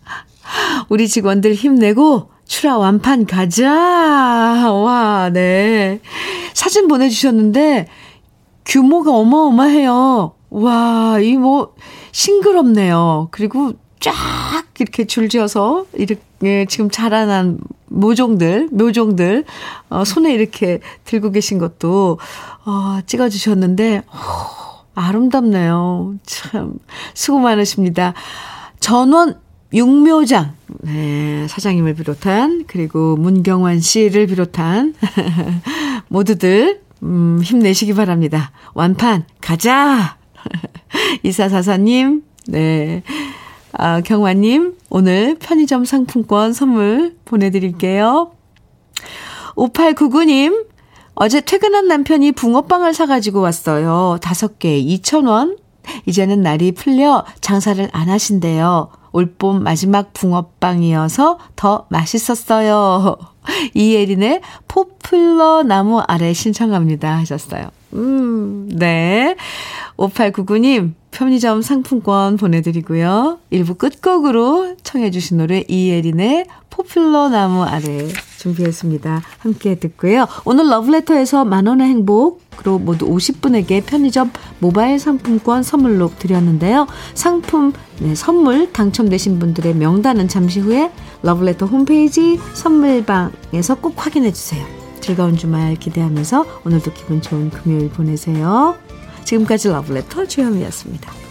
우리 0.90 1.08
직원들 1.08 1.56
힘내고 1.56 2.30
출하 2.46 2.78
완판 2.78 3.26
가자. 3.26 4.72
와, 4.72 5.30
네. 5.34 6.00
사진 6.54 6.88
보내주셨는데 6.88 7.88
규모가 8.66 9.12
어마어마해요. 9.12 10.36
와, 10.52 11.18
이 11.20 11.36
뭐 11.36 11.74
싱그럽네요. 12.12 13.28
그리고 13.32 13.74
쫙 14.00 14.14
이렇게 14.80 15.06
줄지어서 15.06 15.86
이렇게 15.94 16.66
지금 16.68 16.90
자라난 16.90 17.60
모종들, 17.88 18.70
묘종들 18.72 19.46
어, 19.90 20.04
손에 20.04 20.34
이렇게 20.34 20.80
들고 21.06 21.32
계신 21.32 21.58
것도 21.58 22.20
어, 22.66 23.00
찍어주셨는데 23.06 24.04
어, 24.08 24.86
아름답네요. 24.96 26.16
참 26.26 26.74
수고 27.14 27.40
많으십니다. 27.40 28.14
전원 28.80 29.40
육묘장 29.74 30.54
네, 30.84 31.48
사장님을 31.48 31.96
비롯한 31.96 32.66
그리고 32.68 33.18
문경환 33.18 33.80
씨를 33.80 34.28
비롯한 34.28 34.94
모두들 36.08 36.82
음, 37.04 37.40
힘내시기 37.44 37.94
바랍니다. 37.94 38.52
완판 38.74 39.26
가자. 39.42 40.18
이사사사님 41.24 42.24
네. 42.48 43.04
아, 43.78 44.02
경화님, 44.02 44.78
오늘 44.90 45.36
편의점 45.40 45.86
상품권 45.86 46.54
선물 46.54 47.16
보내드릴게요. 47.26 48.32
5899님, 49.56 50.66
어제 51.14 51.42
퇴근한 51.42 51.88
남편이 51.88 52.34
붕어빵을 52.34 52.94
사가지고 52.94 53.42
왔어요. 53.42 54.18
다섯 54.22 54.60
개에 54.60 54.82
2,000원. 54.82 55.58
이제는 56.06 56.42
날이 56.42 56.72
풀려 56.72 57.26
장사를 57.42 57.88
안 57.92 58.10
하신대요. 58.10 58.90
올봄 59.12 59.64
마지막 59.64 60.14
붕어빵이어서 60.14 61.40
더 61.56 61.86
맛있었어요. 61.90 63.18
이예린의 63.76 64.42
포플러 64.68 65.64
나무 65.64 66.00
아래 66.00 66.34
신청합니다. 66.34 67.18
하셨어요. 67.20 67.70
음, 67.96 68.70
네. 68.72 69.36
5899님, 69.98 70.94
편의점 71.12 71.62
상품권 71.62 72.36
보내드리고요. 72.36 73.40
1부 73.52 73.78
끝곡으로 73.78 74.76
청해주신 74.84 75.38
노래 75.38 75.64
이예린의 75.68 76.46
포플러 76.70 77.30
나무 77.30 77.64
아래 77.64 78.10
준비했습니다. 78.38 79.22
함께 79.40 79.76
듣고요. 79.76 80.28
오늘 80.44 80.70
러브레터에서 80.70 81.46
만원의 81.46 81.88
행복으로 81.88 82.80
모두 82.80 83.08
50분에게 83.10 83.86
편의점 83.86 84.32
모바일 84.60 85.00
상품권 85.00 85.64
선물로 85.64 86.12
드렸는데요. 86.20 86.86
상품, 87.14 87.72
네, 88.00 88.14
선물 88.14 88.74
당첨되신 88.74 89.40
분들의 89.40 89.76
명단은 89.76 90.28
잠시 90.28 90.60
후에 90.60 90.92
러브레터 91.24 91.66
홈페이지 91.66 92.38
선물방에서 92.54 93.76
꼭 93.76 93.94
확인해 93.96 94.34
주세요. 94.34 94.85
즐거운 95.06 95.38
주말 95.38 95.76
기대하면서 95.76 96.62
오늘도 96.66 96.94
기분 96.94 97.22
좋은 97.22 97.52
금요일 97.52 97.92
보내세요. 97.92 98.76
지금까지 99.24 99.68
러브레터 99.68 100.26
주현미였습니다. 100.26 101.25